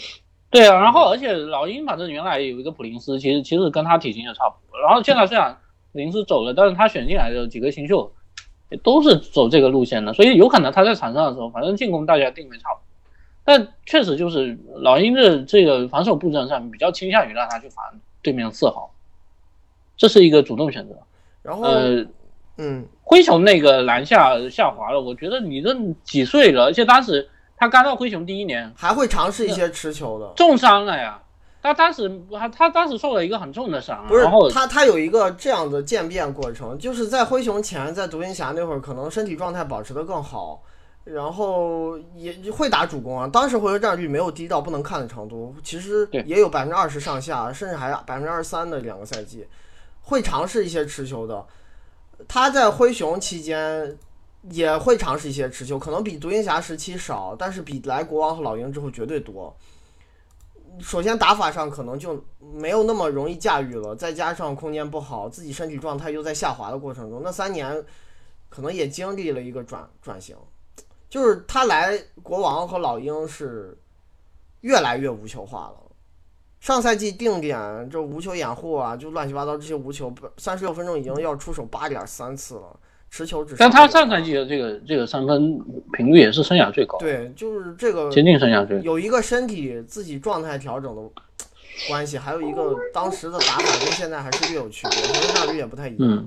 [0.50, 0.80] 对啊。
[0.80, 4.80] 然后而且老鹰反正原来有一个普林斯，其实其实跟他体型也差不多。
[4.80, 5.56] 然后现在虽然
[5.92, 8.12] 普林斯走了，但是他选进来的几个新秀
[8.70, 12.82] 也都是走这个路线的，所以有可能他在场上的时候，反正进攻大家定位差不多。
[13.44, 17.84] 但确实就是老鹰的这个防守布阵上比较倾向于让他去防
[18.22, 18.92] 对面四号，
[19.96, 20.94] 这是一个主动选择。
[21.42, 22.04] 然后，呃，
[22.58, 25.74] 嗯，灰熊那个篮下下滑了，我觉得你这
[26.04, 30.32] 几岁了，而且当时他刚到灰熊第一年还会尝试一些持球的。
[30.36, 31.22] 重伤了呀，
[31.62, 40.62] 他当时他他当时受了一个很重的伤，不是然后他，他有一个这样的渐变过程，就是在灰熊前，在独行侠那会儿，可能身体状态保持的更好，
[41.04, 43.28] 然后也会打主攻啊。
[43.32, 49.46] 当时回合占有率没有低到不能看的程度，其实也有百分之二十上下，甚至还百分之二十三的两个赛季，
[50.06, 51.44] 会尝试一些持球的。
[52.28, 53.96] 他在灰熊期间
[54.50, 59.54] 也会尝试一些持球，可能比独行侠时期少，但是比来国王和老鹰之后绝对多。
[60.78, 67.84] 首先打法上可能就没有那么容易驾驭了，再加上空间不好，自己身体状态又在下滑的过程中，那三年
[68.48, 70.36] 可能也经历了一个转转型，
[71.08, 73.76] 就是他来国王和老鹰是
[74.60, 75.85] 越来越无球化了。
[76.60, 83.54] 上赛季定点这无球掩护啊，就乱七八糟这些无球，三十六分钟已经要出手八点三次了，持球只。
[83.56, 85.60] 但他上赛季的这个这个三分
[85.92, 88.82] 频率也是生涯最高，对，就是这个接近生涯最高。
[88.82, 91.02] 有一个身体自己状态调整的
[91.88, 95.98] 关系，还有一个当时的打法跟现在还是略有区别，回球占有率也不太一样。
[96.00, 96.26] 嗯，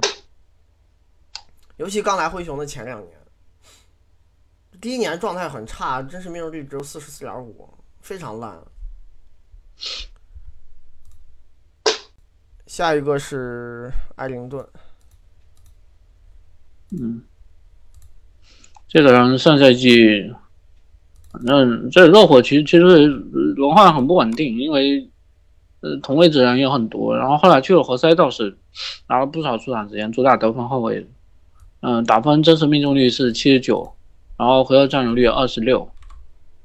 [1.77, 3.11] 尤其刚来灰熊的前两年，
[4.79, 7.67] 第一年状态很差，真实命中率只有四十四点五，
[7.99, 8.57] 非常烂。
[12.69, 14.63] 下一个是艾灵顿，
[16.91, 17.23] 嗯，
[18.87, 20.31] 这个人上赛季，
[21.31, 25.09] 反正这热火其实其实轮换很不稳定，因为
[25.81, 28.55] 呃同位置人也很多，然后后来去了活塞倒是
[29.07, 31.09] 拿了不少出场时间，主打得分后卫，
[31.81, 33.95] 嗯，打分真实命中率是七十九，
[34.37, 35.89] 然后回合占有率二十六，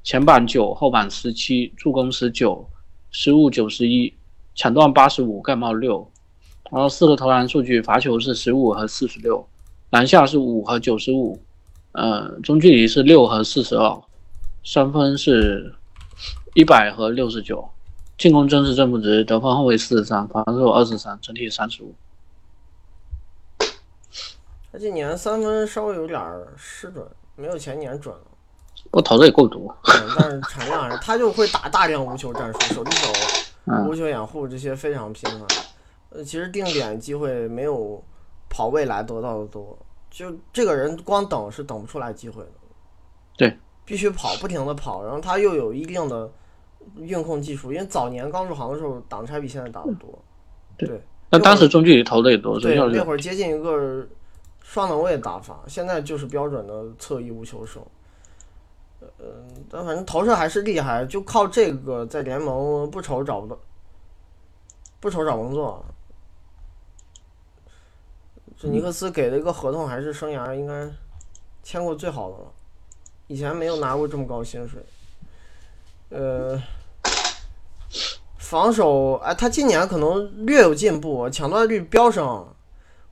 [0.02, 2.68] 前板九，后板十七，助攻十九，
[3.10, 4.12] 失误九十一，
[4.54, 6.10] 抢断八十五，盖帽六，
[6.70, 9.46] 然后四个投篮数据，罚球是十五和四十六。
[9.90, 11.40] 篮下是五和九十五，
[11.92, 14.02] 呃，中距离是六和四十二，
[14.64, 15.74] 三分是
[16.54, 17.68] 一百和六十九，
[18.18, 21.94] 进攻真实正负值得分后卫四十三，防守二十三，整体三十五。
[24.72, 26.20] 他今年三分稍微有点
[26.56, 28.22] 失准，没有前年准了。
[28.90, 33.43] 我投的也够多， 嗯，但是产量还是他就会打大量无球战术，手递手、嗯
[33.86, 35.46] 无球掩护这些非常频繁。
[36.10, 38.02] 呃，其实定点机会没有
[38.48, 39.76] 跑位来得到的多。
[40.10, 42.50] 就这个人光等是等不出来机会的，
[43.36, 46.30] 对，必须跑，不停的跑，然后他又有一定的
[46.96, 50.16] 运控技术，因为早年刚入行的时候挡拆比现在打的多，
[50.76, 54.06] 对对，但当时中距离投的也多，对那会儿接近一个
[54.62, 57.84] 双能位打法，现在就是标准的侧翼无球手。
[59.18, 59.26] 呃，
[59.70, 63.58] 但反正投射还是厉害，就靠这个在联盟不愁找不到，
[65.00, 65.84] 不愁找工作。
[68.56, 70.88] 这尼克斯给的一个合同还是生涯应该
[71.62, 72.52] 签过最好的了，
[73.26, 74.80] 以前没有拿过这么高薪水。
[76.10, 76.62] 呃，
[78.38, 82.46] 防守，哎，他今年可能略有进步，抢断率飙升，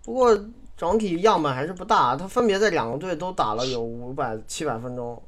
[0.02, 0.38] 不过
[0.76, 2.14] 整体样本还是不大。
[2.16, 5.20] 他分别在两个队都打了有五百、七百分钟，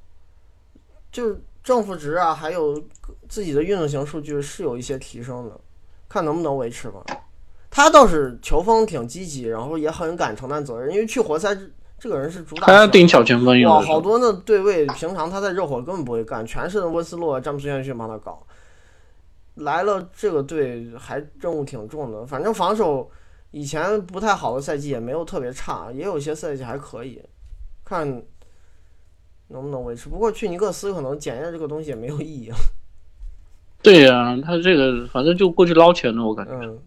[1.14, 2.82] 就正负值啊，还有
[3.28, 5.56] 自己的运动型数据是有一些提升的，
[6.08, 7.00] 看能不能维持吧。
[7.70, 11.60] 他倒是球风挺积极，然后也很敢承担责任，因为去活塞这
[12.00, 18.44] 这个人是主打型他要顶小前锋有哇，的时候，好多那对位，平常他在热火根本不会干，全是温斯洛、詹姆斯约翰逊帮他搞。
[19.54, 23.08] 来了这个队还任务挺重的，反正防守
[23.52, 27.22] 以前不太好的赛季也没有特别差，也有些赛季还可以，
[27.84, 28.20] 看
[29.48, 30.08] 能不能维持。
[30.08, 32.50] 不过去尼克斯可能检验这个东西也没有意义。
[33.82, 36.52] 对呀、他这个反正就过去捞钱了，我感觉。
[36.52, 36.78] 嗯，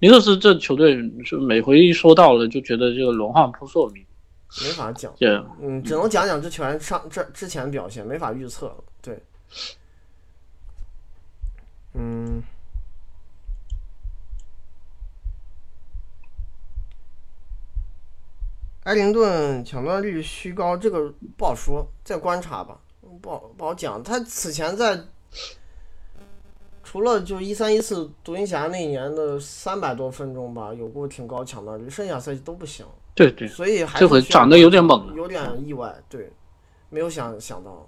[0.00, 4.04] 尼克斯这球队是每回一说到了，就觉得这个轮换扑朔迷
[4.62, 8.76] 没法讲，这嗯，只能讲讲之前上这之前表现，没法预测了。
[9.00, 9.22] 对，
[11.94, 12.42] 嗯。
[18.86, 22.78] 埃灵顿抢断率虚高，这个不好说，再观察吧，
[23.20, 24.00] 不好不好讲。
[24.00, 24.96] 他此前在
[26.84, 32.86] 除了就一三一四独行侠那一年的三百多分钟吧，有过挺高抢断率，剩下赛季都不行。
[33.12, 36.32] 对对，所以还这回是长得有点猛有点意外，对，
[36.88, 37.84] 没有想想到，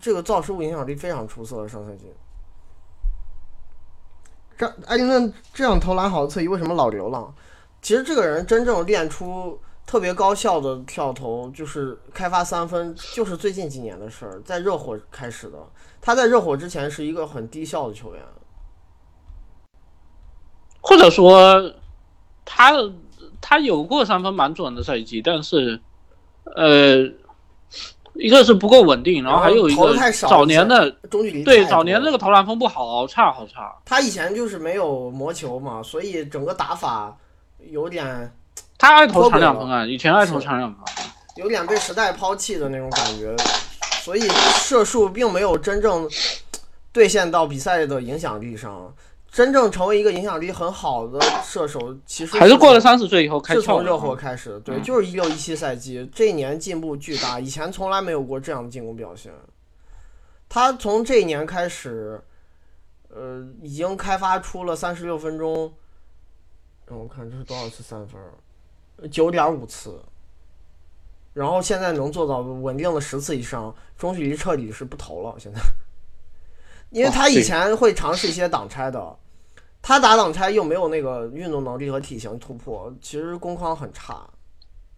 [0.00, 2.12] 这个造失误影响力非常出色，上赛季。
[4.56, 7.32] 这艾灵顿这样投篮好的侧翼为什么老流浪？
[7.80, 9.56] 其实这个人真正练出
[9.88, 15.56] 特别高效的跳投，就是开发三分，就是最近几年的事儿，在热火开始的。
[15.98, 18.22] 他在热火之前是一个很低效的球员，
[20.82, 21.72] 或者说
[22.44, 22.74] 他
[23.40, 25.80] 他有过三分蛮准的赛季，但是
[26.44, 27.10] 呃，
[28.12, 33.74] 一个是不够稳定，然后还有一个早年的中距离对早年那个投篮分布好差好差。
[33.86, 37.16] 他以前就是没有魔球嘛，所以整个打法
[37.70, 38.30] 有点
[38.78, 40.82] 他爱投长两分啊，以前爱投长两分。
[41.36, 43.36] 有点被时代抛弃的那种感觉，
[44.02, 44.28] 所以
[44.60, 46.08] 射术并没有真正
[46.92, 48.94] 兑现到比赛的影响力上。
[49.30, 59.30] 真正成为一个影响力很好的射手，其实还是过了三十岁以后开窍了是从热火开始的，对，嗯就是一六一七赛季，这一年进步巨大，以前从来没有过这样的进攻表现。
[60.48, 62.20] 他从这一年开始，
[63.10, 65.74] 呃，已经开发出了三十六分钟，
[66.86, 68.32] 让我看这是多少次三分儿，
[69.10, 70.02] 九点五次，
[71.32, 75.60] 然后现在能做到稳定的十次以上，中距离彻底是不投了，现在，
[76.90, 79.16] 因为哦他以前会尝试一些挡拆的，
[79.80, 84.28] 他打挡拆又没有那个运动能力和体型突破，其实攻框很差，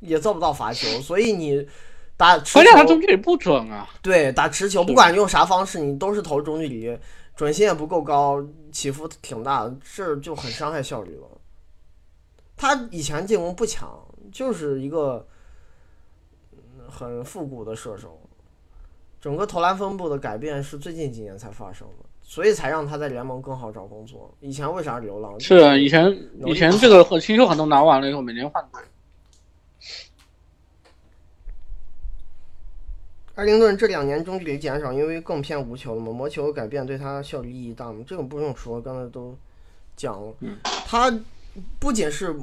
[0.00, 1.68] 也做不到罚球，所以你
[2.16, 3.88] 打持关键他中距离不准啊。
[4.00, 6.98] 对打持球，不管用啥方式，你都是投中距离，
[7.36, 8.42] 准心也不够高，
[8.72, 11.39] 起伏挺大，这就很伤害效率了。
[12.60, 13.98] 他以前进攻不强，
[14.30, 15.26] 就是一个
[16.86, 18.20] 很复古的射手。
[19.18, 24.30] 整个投篮分布的改变是最近几年才发生的，所以才让他在联盟更好找工作。
[24.40, 25.40] 以前为啥流浪？
[25.40, 28.82] 是啊，以前以前这个和新秀合同拿完了以后，每年换队。
[33.36, 36.12] 艾灵顿这两年中距离减少，因为更偏无球了嘛？
[36.12, 38.04] 魔球改变对他效率意义大吗？
[38.06, 39.34] 这个不用说，刚才都
[39.96, 40.34] 讲了。
[40.86, 41.10] 他
[41.78, 42.34] 不仅是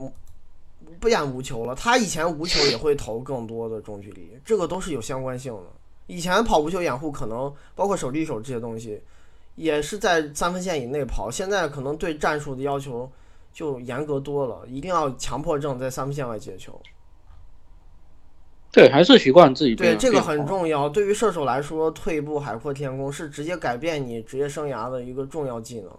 [1.00, 5.64] 不演无球了，他以前无球也会投更多的中距离，这个都是有相关性的。
[6.08, 9.02] 以前跑无球掩护可能包括手递手这些东西，
[9.56, 13.12] 也是在三分线以内跑，现在可能对战术的要求
[13.52, 16.80] 就严格多了，一定要强迫症在三分线外接球。
[18.72, 20.88] 对，还是习惯自己对这个很重要。
[20.88, 25.92] 对于射手来说，退一步海阔天空是直接改变你职业生涯的一个重要技能。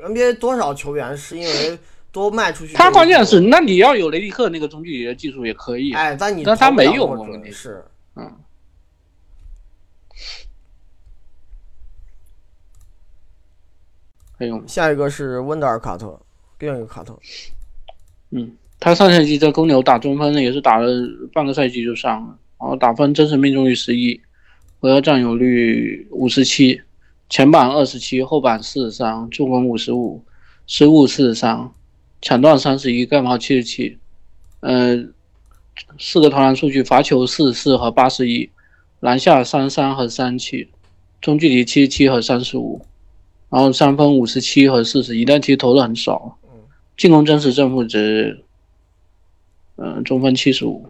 [0.00, 1.78] NBA 多少球员是因为
[2.12, 2.74] 多卖出去？
[2.74, 5.92] 他关键是，那你要有雷迪克那个中距离的技术也可以。
[5.92, 7.50] 哎，但你但他没有问题。
[7.50, 7.84] 是，
[8.16, 8.30] 嗯。
[14.38, 16.20] 还有下一个是温德尔卡特，
[16.58, 17.18] 另一个卡特。
[18.30, 18.56] 嗯。
[18.80, 20.90] 他上赛季在公牛打中锋呢，也是打了
[21.32, 24.20] 半个赛季就上了，然后打分真实命中率十一，
[24.80, 26.82] 回合占有率五十七，
[27.32, 30.22] 前板二十七，后板四十三，助攻五十五，
[30.66, 31.70] 失误四十三，
[32.20, 33.96] 抢断三十一，盖帽七十七，
[34.60, 35.14] 嗯，
[35.98, 38.50] 四个投篮数据，罚球四十四和八十一，
[39.00, 40.68] 篮下三三和三七，
[41.22, 42.84] 中距离七十七和三十五，
[43.48, 46.36] 然后三分五十七和四十一，但其实投的很少，
[46.98, 48.44] 进攻真实正负值。
[49.76, 50.86] 嗯，中分七十五，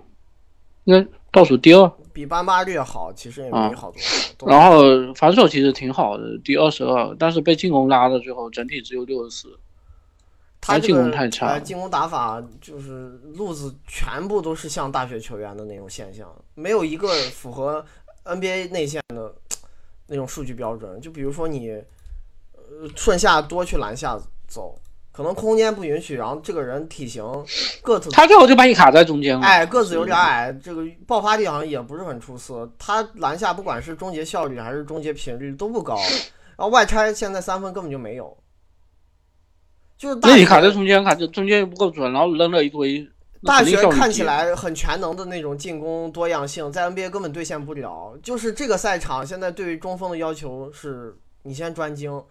[0.87, 3.93] 应该倒数第二，比班巴略好，其实也没好
[4.39, 4.49] 多。
[4.51, 4.83] 然后
[5.15, 9.59] 防守其实挺好的，第二十二，但是被进攻拉的最后整体只有六十四。
[10.61, 17.85] 他进攻太差，进攻打法就是路子全部都是像大学球员的那种现象，没有一个符合
[18.25, 19.35] NBA 内线的
[20.07, 21.01] 那种数据标准。
[21.01, 21.71] 就比如说你，
[22.53, 24.79] 呃，顺下多去篮下走。
[25.13, 27.23] 可能空间不允许，然后这个人体型
[27.83, 29.45] 个子，他最后就把你卡在中间了。
[29.45, 32.69] 哎，个子有点矮，这个爆发力好像也不是很出色。
[32.79, 35.97] 他篮下不管是终结效率还是终结频率都不高，
[36.57, 38.35] 然后外拆现在三分根本就没有，
[39.99, 43.07] 就是那你卡在中间，卡在中间又不够准，然后扔了一堆。
[43.45, 48.17] 大学看起来很全能的那种进攻多样性，在 NBA 根本兑现不了。
[48.23, 52.23] 就是这个赛场现在对于中锋的要求是，你先专精，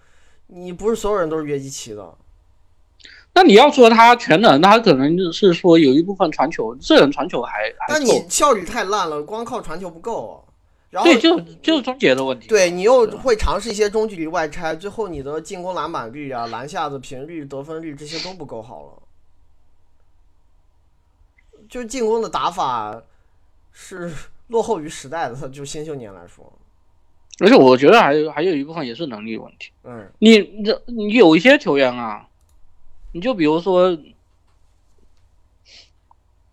[0.48, 2.16] 你不是所有人都是约基奇的。
[3.34, 10.46] 那你要说他全能，那他可能就是说有一部分传球，这人传球还还但你效率太烂了，光靠传球不够。
[10.90, 12.50] 然后对，就就是终结的问题。
[12.50, 18.92] 对你又会尝试一些中距离外拆，最后你的进攻篮板率啊、篮下的频率、得分率这些都不够好了。
[21.70, 23.02] 就进攻的打法
[23.72, 24.12] 是
[24.48, 26.52] 落后于时代的，就新秀年来说。
[27.40, 29.72] 而且我觉得还有还有一部分也是能力问题。
[29.86, 32.28] 嗯，你这你有一些球员啊。
[33.12, 33.98] 你就比如说，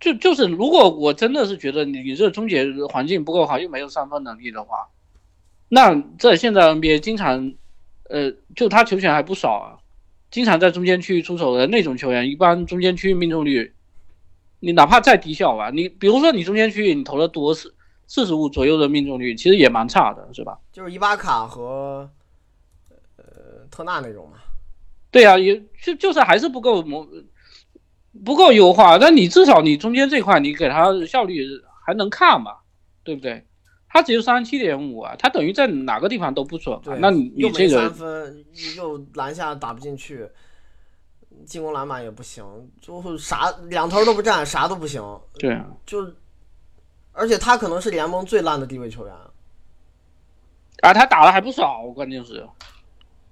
[0.00, 4.88] 就就是如果我真的是觉得你这终结环境不够好，又没有三分能力的话，
[5.68, 7.52] 那在现在 NBA 经常，
[8.04, 9.78] 呃，就他球权还不少啊，
[10.30, 13.72] 经常在中间区域出手的那种球员，一般中间区域命中率，
[14.60, 17.74] 你哪怕再低效吧，你比如说你中间区域你投的多四
[18.06, 20.58] 四十五左右的命中率，其实也蛮差的，是吧？
[20.72, 22.10] 就是伊巴卡和
[23.16, 23.24] 呃
[23.70, 24.38] 特纳那种嘛。
[25.18, 27.04] 对呀，也就就是还是不够模，
[28.24, 28.96] 不够优化。
[28.96, 31.44] 但你至少你中间这块，你给他效率
[31.84, 32.52] 还能看嘛，
[33.02, 33.44] 对不对？
[33.88, 36.80] 他只有三十七点五啊，他等于在哪个地方都不准。
[37.00, 38.44] 那你你这个三分
[38.76, 40.24] 又篮下打不进去，
[41.44, 42.44] 进攻篮板也不行，
[42.80, 45.02] 就啥两头都不占，啥都不行。
[45.36, 46.12] 对啊，就
[47.10, 49.14] 而且他可能是联盟最烂的低位球员。
[50.82, 52.46] 啊，他打的还不少，关键是，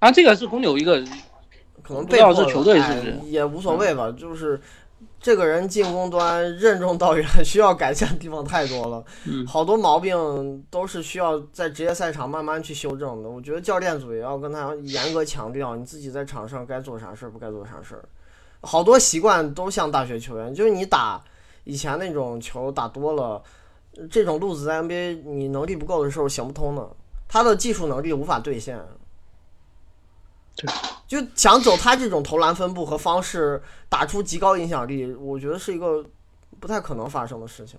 [0.00, 1.04] 啊，这个是公牛一个。
[1.82, 4.60] 可能背后球队是也无所谓吧，就是
[5.20, 9.04] 这个人进攻端任重道远， 需要改善的地方太多了，
[9.46, 13.28] 好多毛病都是需要在职业赛场慢慢去修正的。
[13.28, 18.04] 我觉得教练组也要跟他严格强调，你自己在场上该做啥事儿，不该做啥事儿。
[18.62, 21.22] 好多习惯都像大学球员，就是你打
[21.64, 23.42] 以前那种球打多了，
[24.10, 26.88] 这种路子在 NBA 你能力不够的时候行不通的，
[27.28, 28.80] 他的技术能力无法兑现。
[30.56, 30.72] 对，
[31.06, 36.04] 就想走他这种投篮分布和方式，打出极高影响力，我觉得是一个
[36.58, 37.78] 不太可能发生的事情。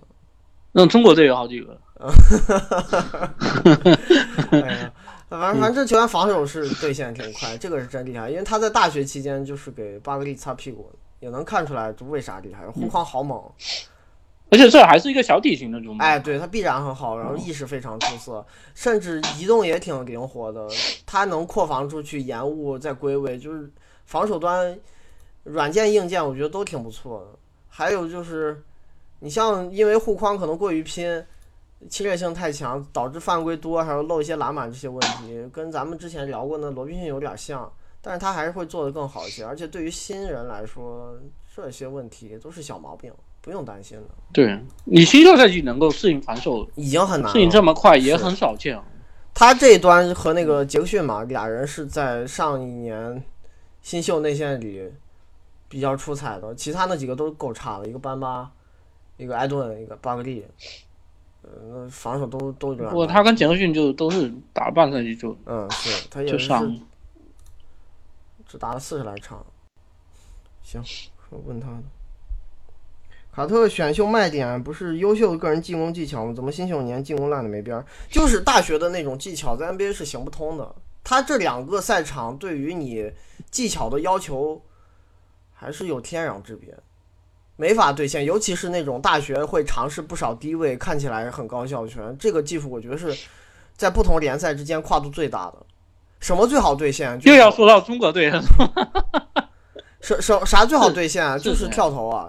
[0.72, 1.78] 那中国队有好几个。
[4.50, 4.92] 哎呀，
[5.28, 13.42] 反正反正这球员防守是兑现挺快，这个是真厉害，因为他在大学期间就是给巴格利擦屁股，也能看出来这为啥厉害，护框好猛。
[14.50, 18.44] 而且这还是一个小体型的中锋，哎，对他臂展很好，然后意识非常出色，
[18.74, 20.66] 甚至移动也挺灵活的。
[21.04, 23.70] 他能扩防出去，延误再归位，就是
[24.06, 24.78] 防守端
[25.44, 27.38] 软件硬件我觉得都挺不错的。
[27.68, 28.62] 还有就是，
[29.20, 31.22] 你像因为护框可能过于拼，
[31.90, 37.70] 侵略性太强，导致犯规多，还有漏一些篮板这些问题，跟咱们之前聊过的罗宾逊有点像。
[38.00, 41.14] 但是他还是会做得更好一些，而且对于新人来说，
[41.54, 43.12] 这些问题都是小毛病。
[43.48, 44.04] 不用担心了。
[44.30, 48.78] 对你新秀赛季能够适应防守已经很难，适应这么快也很少见。
[49.32, 53.24] 他这一端和那个杰克逊嘛，俩人是在上一年
[53.80, 54.92] 新秀内线里
[55.66, 58.50] 比较出彩的，其他那几个都够差的，一个班巴，
[59.16, 60.44] 一个埃顿，一个巴格利，
[61.40, 62.90] 呃，防守都都有点。
[62.90, 66.50] 不过他跟杰克逊就都是打了半赛季就嗯，是他也是
[68.46, 69.42] 只打了四十来场。
[70.62, 70.82] 行，
[71.30, 71.82] 我问他的。
[73.32, 76.32] 卡特选秀卖点不是优秀的个人进攻技巧吗？
[76.34, 77.84] 怎么新秀年进攻烂的没边儿？
[78.10, 80.74] 就是大学的那种技巧，在 NBA 是行不通的。
[81.04, 83.12] 他这两个赛场对于你
[83.50, 84.60] 技巧的要求
[85.54, 86.76] 还是有天壤之别，
[87.54, 88.24] 没法兑现。
[88.24, 93.16] 尤其是那种大学会尝试不少低位，看起来很高效的球员，这个技术我觉得是
[93.76, 95.54] 在不同联赛之间跨度最大的。
[96.18, 97.16] 什么最好兑现？
[97.22, 98.42] 又要说到中国队了，
[100.00, 101.38] 什什啥最好兑现啊？
[101.38, 102.28] 就是跳投啊。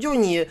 [0.00, 0.46] 就你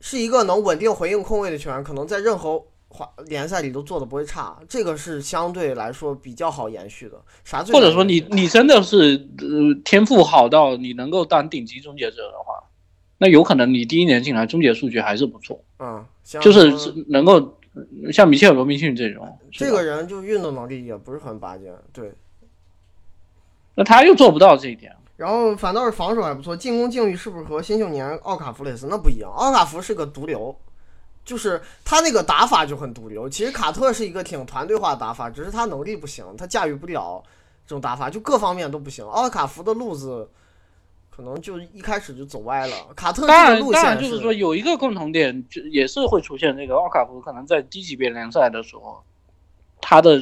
[0.00, 7.20] 是一个能稳定回应空位的球员，可能在任何华联赛里都做的不会差，这个是相对来说比较好延续的。
[7.44, 7.62] 啥？
[7.64, 12.64] 或者说你你真的是呃天赋好到你能够当顶级终结者的话，
[13.18, 15.62] 那有可能你第一年进来终结数据还是不错。
[15.78, 16.04] 嗯，
[16.40, 16.72] 就是
[17.08, 17.58] 能够
[18.12, 22.12] 像米切尔罗宾逊这种，这个人就运动能力也不是很拔尖，对。
[23.74, 24.96] 那他又做不到这一点。
[25.20, 28.86] 然后反倒是防守还不错，进攻境遇是不是和新秀年奥卡福雷斯？
[28.88, 30.56] 那不一样，奥卡福是个毒瘤，
[31.26, 33.28] 就是他那个打法就很毒瘤。
[33.28, 37.22] 其实卡特是一个挺团队化的打法，只是他能力不行，他驾驭不了
[37.66, 39.06] 这种打法，就各方面都不行。
[39.06, 40.26] 奥卡福的路子
[41.10, 42.74] 可能就一开始就走歪了。
[42.96, 49.02] 卡特这个路线就是说有一个共同点，就也是会出现这个奥卡福可能在低级别联赛的时候，
[49.82, 50.18] 他的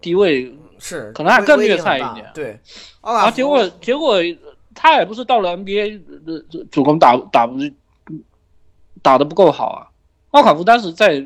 [0.00, 0.52] 低位。
[0.78, 2.30] 是，可能还更虐菜一点。
[2.34, 2.60] 对，
[3.00, 4.16] 啊，结果结果
[4.74, 7.54] 他也不是到了 NBA 的主攻打打不
[9.02, 9.88] 打的不够好啊。
[10.30, 11.18] 奥卡福当时在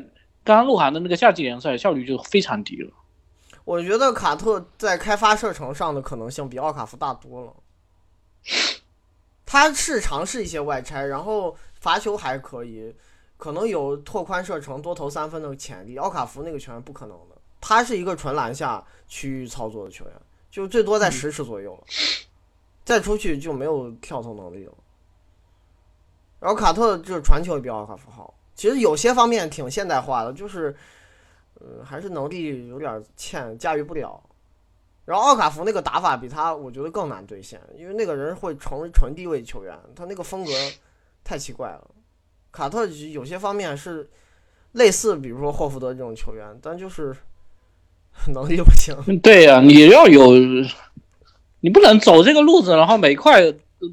[0.43, 2.91] 刚刚鹿晗的那个夏季联赛效率就非常低了。
[3.65, 7.53] 我觉得卡特在开发射程上的可能性比奥卡福大多了。
[9.45, 12.95] 他是尝试一些外拆，然后罚球还可以，
[13.37, 15.97] 可能有拓宽射程、多投三分的潜力。
[15.97, 17.30] 奥卡福那个球员不可能的。
[17.61, 20.13] 他是一个纯篮下区域操作的球员，
[20.49, 21.83] 就最多在十尺左右了，
[22.83, 24.73] 再出去就没有跳投能力了。
[26.39, 30.75] 然后卡特就是传球也比奥卡福好，其实有些方面挺现代化的，就是，
[31.59, 34.21] 嗯，还是能力有点欠，驾驭不了。
[35.05, 40.51] 然后奥卡福那个打法比他，我觉得更难兑现，因为那个人会成为纯低位球员，他那个风格
[41.23, 41.87] 太奇怪了。
[42.51, 44.09] 卡特有些方面是
[44.71, 47.15] 类似，比如说霍福德这种球员，但就是。
[48.33, 50.33] 能力不行，对呀，你要有，
[51.61, 53.41] 你不能走这个路子，然后每块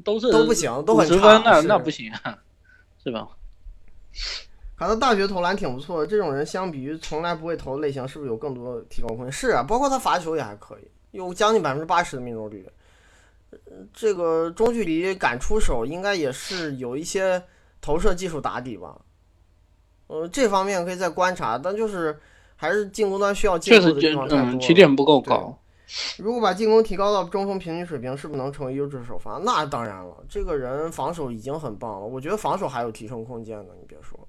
[0.03, 2.37] 都是都不行，都很差，那那不行，啊
[3.03, 3.27] 是吧？
[4.77, 9.31] 卡特大学投篮挺不错的，这种人相比于从来不会投的类型，是不是有更多提高空间？
[9.31, 12.69] 是啊，包括他罚球也还可以，有将近百分之八十的命中率。
[13.91, 17.43] 这个中距离敢出手，应该也是有一些
[17.81, 18.95] 投射技术打底吧？
[20.05, 22.19] 呃，这方面可以再观察，但就是。
[22.61, 25.57] 还是进攻端需要进步的地方太多，起点不够高。
[26.17, 29.39] 如果把进攻提高到中锋平均水平，是不是能成为优质首发？
[29.45, 33.69] 那当然了，这个人防守已经很棒了，我觉得防守还有提升空间呢。
[33.79, 34.19] 你别说，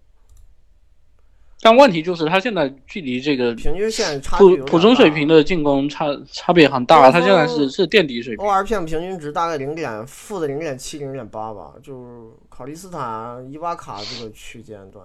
[1.61, 8.47] 但问题就是他现在距离这个平均线差普普通水平的进攻差差别很大，他现在是是垫底水平。
[8.47, 15.05] ORPM 平均值大概零点负的零点七零点八吧，就是考利斯坦伊巴卡这个区间段。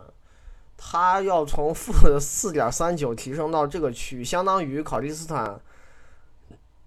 [0.78, 5.60] 他要从负的四点三九提升到这个区，相当于考利斯坦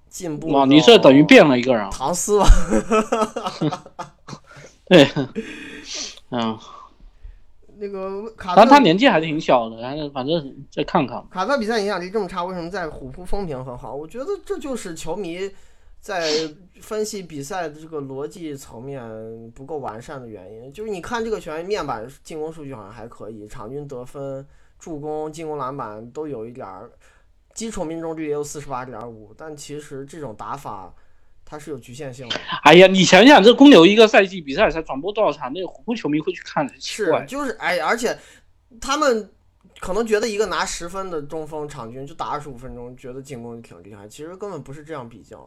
[0.09, 0.48] 进步。
[0.48, 1.90] 哇，你这等于变了一个人。
[1.90, 2.47] 唐斯吧？
[4.86, 5.09] 对，
[6.31, 6.59] 嗯，
[7.78, 11.24] 那个卡特，但他年纪还挺小的，然后反正再看看。
[11.31, 13.94] 卡特比赛影响力这么差，为什么在虎扑风评很好？
[13.94, 15.51] 我觉得这就是球迷。
[16.09, 16.26] 在
[16.80, 18.98] 分析比赛的这个逻辑层面
[19.51, 24.47] 不够完善的原因，就是你看这个球员面板进攻数据好像还可以，场均得分、
[24.78, 26.90] 助攻、进攻篮板都有一点儿，
[27.52, 30.90] 基础命中率也有四十八点五，但其实这种打法
[31.44, 32.36] 它是有局限性的。
[32.62, 37.26] 哎呀，你想想，这公牛一个赛季比赛才转播多少场，那湖球迷会去看的，是怪。
[37.26, 38.18] 就是哎，而且
[38.80, 39.28] 他们
[39.78, 45.47] 可能觉得一个拿十分的中锋场均就打二十五分钟，觉得进攻挺厉害，其实根本不是这样比较。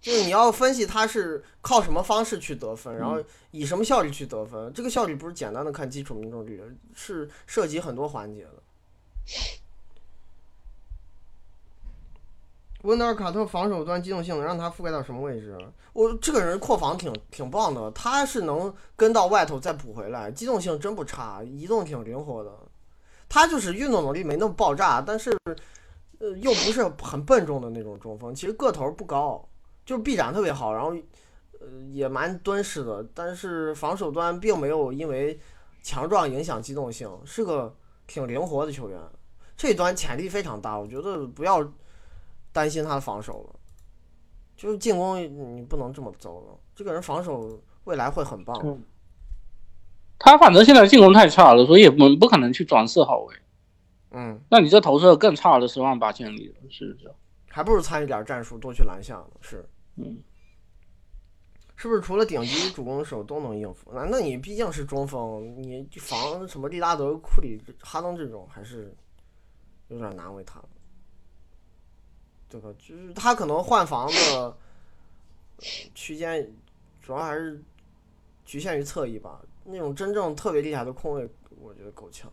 [0.00, 4.72] 就是你要分析他是靠什么方式去得分，然后以什么效率去得分。
[4.72, 6.62] 这个效率不是简单的看基础命中率，
[6.94, 8.52] 是涉及很多环节的。
[12.82, 15.58] 温德尔卡特防守端机动性能让他覆盖到什么位置？
[15.92, 22.52] 我这个人扩防挺挺棒的，他是能跟到外头再补回来，机动性真不差，移动挺灵活的。
[23.28, 25.36] 他就是运动能力没那么爆炸，但是
[26.20, 29.47] 呃又不是很笨重的那种中锋，其实个头不高，
[29.88, 30.94] 就是臂展特别好，然后
[31.60, 35.40] 呃也蛮敦实的，但是防守端并没有因为
[35.82, 37.74] 强壮影响机动性，是个
[38.06, 39.00] 挺灵活的球员。
[39.56, 41.66] 这一端潜力非常大，我觉得不要
[42.52, 43.58] 担心他的防守了，
[44.54, 45.16] 就是进攻
[45.56, 46.58] 你不能这么走了。
[46.74, 48.60] 这个人防守未来会很棒。
[48.62, 48.82] 嗯
[50.18, 53.34] 他反正现在进攻太差了，所以也不不可能去转四号位。
[54.10, 57.10] 嗯，那你这投射更差了十万八千里了，是不是？
[57.48, 59.26] 还不如参与点战术，多去篮下呢。
[59.40, 59.66] 是，
[60.00, 60.22] 嗯，
[61.76, 63.90] 是不是除了顶级主攻手都能应付？
[63.92, 68.94] 那那你毕竟是中锋，你防什么利拉德、库里、哈登这种还是
[69.88, 70.68] 有点难为他了，
[72.48, 72.72] 对吧？
[72.78, 74.56] 就是他可能换防的
[75.94, 76.48] 区间
[77.02, 77.60] 主要还是
[78.44, 79.42] 局限于侧翼吧。
[79.64, 81.28] 那种真正特别厉害的控卫，
[81.60, 82.32] 我觉得够呛。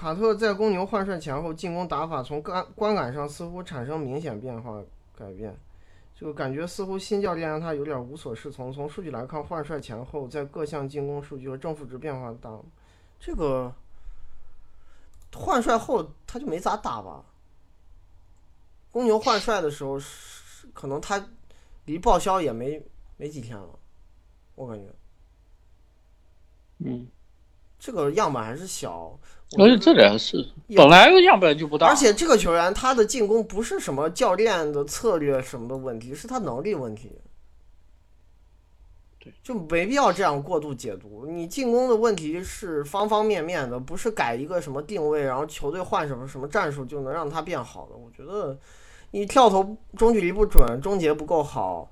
[0.00, 4.82] 卡特在公牛换帅前后，进攻打法从观观感上似乎产生明显变化
[5.14, 5.54] 改变，
[6.14, 8.72] 就感觉似乎新教练让他有点无所适从。
[8.72, 12.58] 从数据来看，换帅前后在各项进攻数据和正负值变化大，
[13.18, 13.70] 这个
[15.34, 17.22] 换帅后他就没咋打吧？
[18.90, 21.22] 公牛换帅的时候是可能他
[21.84, 22.82] 离报销也没
[23.18, 23.78] 没几天了，
[24.54, 24.86] 我感觉
[26.78, 27.06] 嗯，
[27.78, 29.20] 这个样本还是小。
[29.58, 30.46] 而且这点是
[30.76, 37.10] 本来样本就不大，而且这个球员他的进攻不是什么教练的策略什么的问题，是他能力问题。
[39.18, 41.26] 对，就没必要这样过度解读。
[41.26, 47.96] 你进攻的问题是方方面面的，不是改一个什么定位，然后球队换什么什么战术就能让他变好的。
[47.96, 48.56] 我觉得
[49.10, 51.90] 你跳投中距离不准，终结不够好，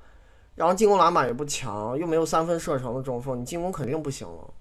[0.55, 4.55] 然后进攻篮板也不强，又没有三分射程的中锋，你进攻肯定不行了。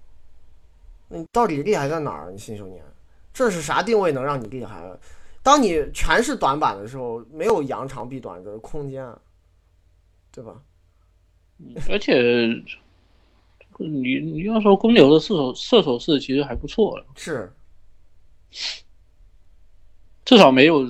[1.08, 2.30] 那你到底厉害在哪儿？
[2.30, 2.84] 你新秀年，
[3.32, 4.82] 这是啥定位能让你厉害？
[5.42, 9.10] 当你全是短板的时候，没有扬长避短的空间，
[10.30, 10.60] 对吧？
[11.88, 12.20] 而且
[13.78, 17.52] 你你要说公牛的射手射手是其实还不错了，是，
[20.24, 20.86] 至少没有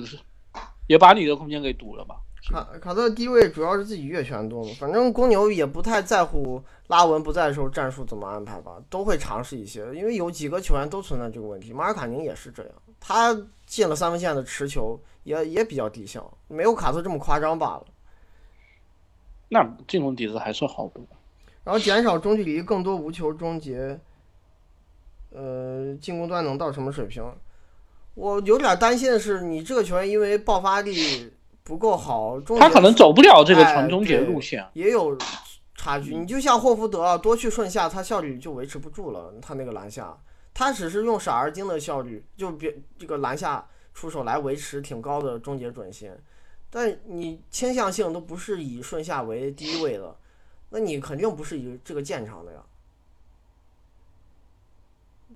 [0.87, 2.19] 也把你的空间给堵了吧？
[2.47, 17.85] 卡卡特低位主要是自己越权多嘛，反正公牛也不太在乎拉文不在的时候战术怎么安排吧，都会尝试一些，因为有几个球员都存在这个问题，马尔卡宁也是这样，他进了三分线的持球也也比较低效，没有卡特这么夸张罢了。
[19.49, 21.01] 那进攻底子还算好的。
[21.63, 23.99] 然后减少中距离，更多无球终结，
[25.29, 27.23] 呃，进攻端能到什么水平？
[28.15, 31.31] 我有点担心的是，你这个球员因为爆发力
[31.63, 34.67] 不够好，他可能走不了这个哎传终结路线。
[34.73, 35.17] 也有
[35.75, 36.15] 差距。
[36.15, 39.33] 你就像霍福德啊多去顺下，他效率就维持不住了。
[39.41, 40.17] 他那个篮下，
[40.53, 46.11] 他只是用傻而精的效率，就别这个篮下出手来维持挺高的终结准心。
[46.69, 50.15] 但你倾向性都不是以顺下为第一位的，
[50.69, 52.59] 那你肯定不是以这个建长的呀。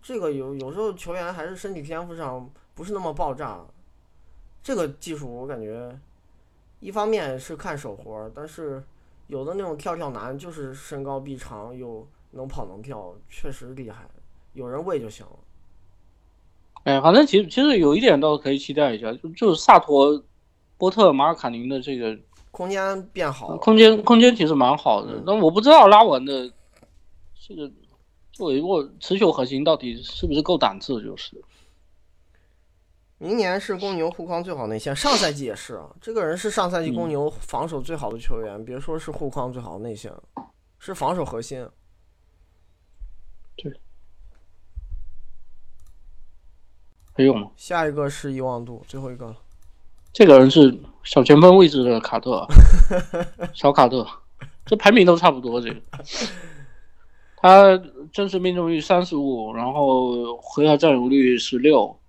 [0.01, 3.61] 这个有有时候球员还是身体天赋上不是那么爆炸，
[4.61, 5.97] 这个技术我感觉
[6.84, 8.84] 一方面是看手活儿，但是
[9.27, 14.05] 有的那种跳跳男就是身高臂长又能跑能跳，确实厉害，
[14.51, 15.31] 有人喂就行了。
[16.84, 20.22] 哎，反正其实其实有一点倒是可以期待一下，就就是萨托、
[20.77, 22.19] 波特、马尔卡宁的这个
[22.51, 25.23] 空间变好了，空间空间其实蛮好的嗯。
[25.26, 26.51] 但我不知道拉文的
[27.47, 27.72] 这个
[28.34, 31.41] 作为一个持球核心到底是不是够档次，就是。
[33.18, 35.90] 明年是公牛护框最好内线，上赛季也是啊。
[36.02, 40.11] 这个人是上赛季公牛防守最好的球员，别说是护框最好的内线，
[40.77, 41.68] 是防守核心。
[43.56, 43.72] 对
[47.14, 47.52] 还有吗？
[47.56, 49.38] 下一个是遗忘度，最后一个了。
[50.11, 52.45] 这个人是小前锋位置的卡特，
[53.53, 54.06] 小卡特，
[54.65, 55.61] 这排名都差不多。
[55.61, 55.81] 这个
[57.38, 57.77] 他
[58.11, 61.99] 真实命中率三十五，然后回合占有率十六，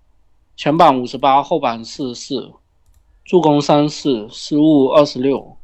[0.57, 2.51] 前板五十八，后板四十四，
[3.23, 5.57] 助攻三四，失误二十六，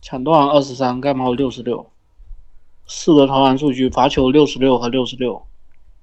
[0.00, 1.90] 抢断二十三，盖帽六十六，
[2.86, 5.46] 四个投篮数据，罚球六十六和六十六，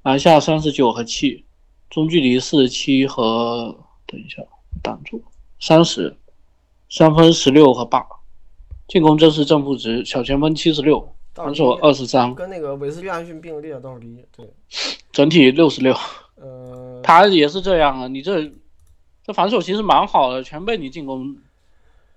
[0.04, 1.46] 篮下三十九和七，
[1.90, 3.76] 中距离四十七和
[4.06, 4.42] 等一下
[4.82, 5.22] 挡住
[5.60, 6.16] 三十，
[6.90, 8.06] 三分十六和八，
[8.88, 11.14] 进攻真实正负值，小前锋七十六。
[11.36, 14.26] 防守二十三，跟那个韦斯利安逊并列倒数第一。
[14.36, 14.52] 对，
[15.12, 15.96] 整体六十六。
[17.00, 18.08] 呃，他也是这样啊。
[18.08, 18.52] 你这
[19.24, 21.36] 这防守其实蛮好的，全被你进攻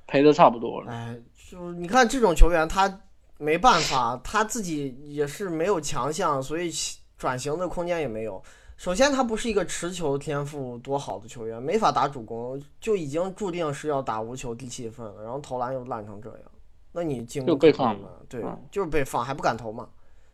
[0.06, 0.92] 赔的差不多了。
[0.92, 1.16] 哎，
[1.50, 3.00] 就你看这种球员，他
[3.38, 6.70] 没办法，他自己也是没有强项，所以
[7.16, 8.42] 转型的空间也没有。
[8.76, 15.22] 首先，他不是一个持球天赋多好的球员，没法打主攻，就已经注定是要打无球第七分了。
[15.22, 16.40] 然后投篮又烂成这样。
[16.90, 19.88] 那你进攻被放了，对，就是被放，还不敢投嘛。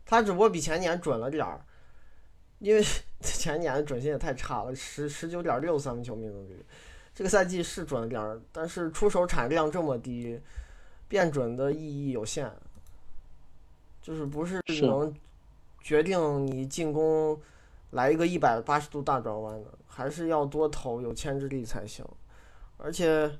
[0.05, 1.63] 他只不过比前年准了点儿，
[2.59, 2.83] 因为
[3.21, 6.63] 前年的准心也太差了，十十九点六三分球命中率。
[7.13, 10.39] 这个赛季是准了点儿，但是出手产量这么低，
[11.07, 12.49] 变准的意义有限，
[14.01, 15.13] 就是不是能
[15.81, 17.39] 决定你进攻
[17.91, 22.05] 来一个一百八十度大转弯的，还是要多投有牵制力才行，
[22.77, 23.31] 而且。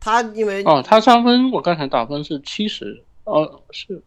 [0.00, 4.00] 他因为哦，他三分我刚才打分是七十，哦是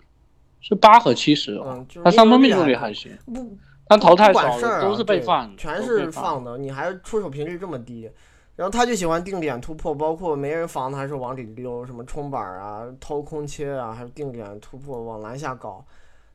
[0.62, 3.58] 是八和七十哦，他三分命中率还行，不，
[3.92, 8.10] 他投太少了，都是被放，全是放的，你还出手频率这么低，
[8.56, 15.86] 然后他就喜欢定点突破，包括没人防他，还是往里溜，什么冲板啊、偷空切啊，还是定点突破往篮下搞，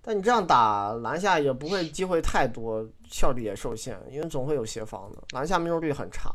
[0.03, 6.31] 但你这样打篮下也不会机会太多，效率也受限，因为总会有协防的，篮下命中率很差。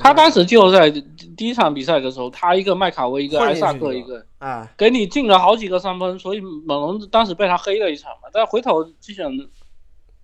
[0.00, 8.28] 他当时季后赛第一场比赛的时候，他一个麦卡威，一个埃萨克，一个，哎，给你进了好几个三分，所以猛龙当时被他黑了一场嘛。
[8.32, 9.32] 但回头就想，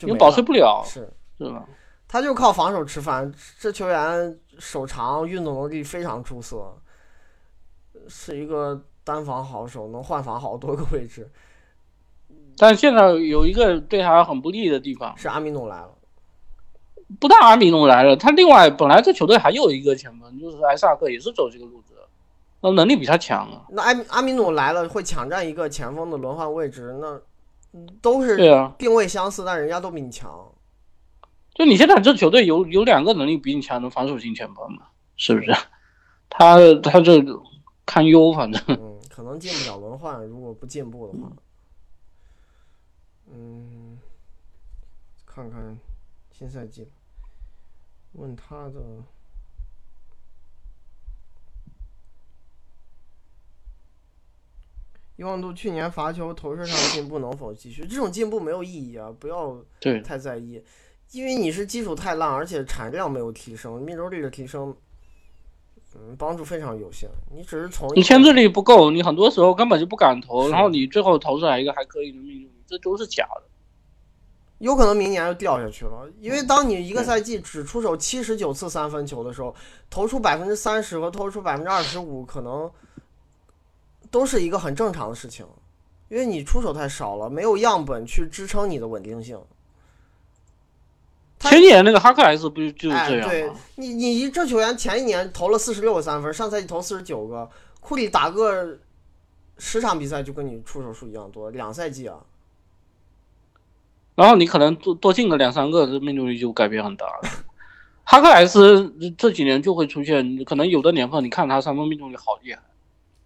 [0.03, 1.09] 因为保持不了，是
[1.39, 1.65] 是吧？
[2.09, 3.33] 他就靠防守吃饭。
[3.59, 6.77] 这球员手长，运动能力非常出色，
[8.09, 11.31] 是一个单防好手，能换防好多个位置。
[12.59, 15.91] 但现在有一个对他很不利的地方，是阿米努来了。
[17.21, 21.95] 不但阿米努来了，他另外本来这球队还有一个前锋，就是埃萨克，也是走这个路子，
[22.61, 23.67] 那能力比他强啊。
[23.71, 27.21] 那阿阿米努来了，会抢占一个前锋的轮换位置，那
[28.01, 30.31] 都是对啊，定位相似，但人家都比你强。
[31.55, 35.55] 就你现在这球队有有两个能力比你强的防守型前锋嘛，是不是？
[36.29, 37.23] 他他这
[37.87, 41.33] 堪忧，反正嗯，可能进不了轮换，如果不进步的话，
[43.33, 43.99] 嗯，
[45.27, 45.77] 看看。
[46.37, 46.89] 新赛季，
[48.15, 48.81] 问他的，
[55.17, 57.87] 伊万杜去年罚球投射上的进步能否继续？
[57.87, 59.57] 这种进步没有意义啊，不要
[60.05, 60.63] 太在意，
[61.13, 64.75] 因为你是基础太烂，而且产量没有提升，命中率的提升，
[65.95, 67.09] 嗯，帮助非常有限。
[67.33, 73.43] 你只是从你牵制力不够，你很多时候根本就不敢投，然后你最后投出来一个还可以的命中率，这都是假的。
[74.59, 79.55] 有可能明年就掉下去了，因为当你一个赛季只出手七十九次三分球的时候，
[79.91, 82.71] 投出百分之三十和投出百分之二十五，可能
[84.15, 85.45] 都是一个很正常的事情，
[86.09, 89.37] 因为你出手太少了，没有样本去支撑你的稳定性。
[91.41, 93.29] 前年那个哈克莱斯不就就是这样吗？
[93.29, 97.51] 对你，你这球员前一年投了四十六个三分，上赛季投四十九个，
[97.81, 98.79] 库里打个
[99.59, 102.19] 十场比赛就跟你出手数一样多，两赛季啊。
[104.15, 107.29] 然后你可能多多进个两三个，这命中率就改变很大了。
[108.07, 112.63] 哈克莱斯这几年就会出现，可能有的年份你看他三分命中率好厉害，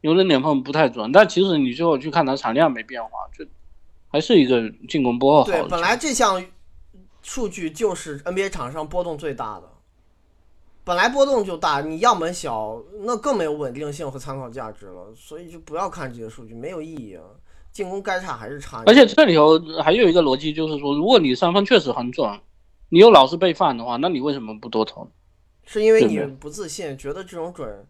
[0.01, 1.11] 有的脸碰不太准。
[1.13, 3.45] 但其实你最后去看他产量没变化，就
[4.09, 5.45] 还是一个进攻波好。
[5.45, 6.45] 对，本来这项
[7.23, 9.69] 数据就是 NBA 场上波动最大的，
[10.85, 15.13] 本来波动就大，你样本小，那更没有稳定性和参考价值了。
[15.17, 17.23] 所以就不要看这些数据，没有意义啊。
[17.71, 22.41] 进攻该差还是差，而且这里头还有一个逻辑，就是说，如果你三分确实很准，
[22.89, 25.09] 你又老是被犯的话，那你为什么不多投？
[25.65, 27.87] 是因为你不自信，觉得这种准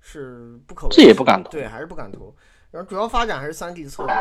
[0.00, 2.34] 是不可，这也不敢投，对，还是不敢投。
[2.70, 4.14] 然后主要发展还是三 D 策略，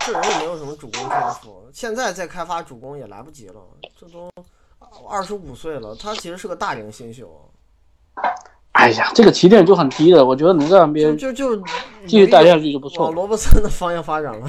[0.00, 3.60] 这人也没有什么主攻天赋，现在再开发主攻也来不及了，
[3.98, 4.30] 这都
[5.08, 7.50] 二十五岁了，他其实是个大龄新秀。
[8.72, 11.56] 哎呀，这个起点就很低了，我觉得能在那边就就
[12.06, 13.06] 继续待下去就不错。
[13.06, 14.46] 往罗伯森的方向发展了。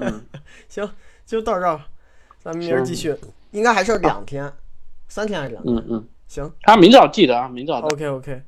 [0.00, 0.24] 嗯，
[0.68, 0.90] 行，
[1.24, 1.80] 就到这儿，
[2.42, 3.16] 咱们明儿继续，
[3.52, 4.52] 应该还是两天，
[5.06, 5.76] 三天还是两天？
[5.76, 7.80] 嗯嗯，行，他明早记得啊，明早。
[7.80, 8.42] OK OK。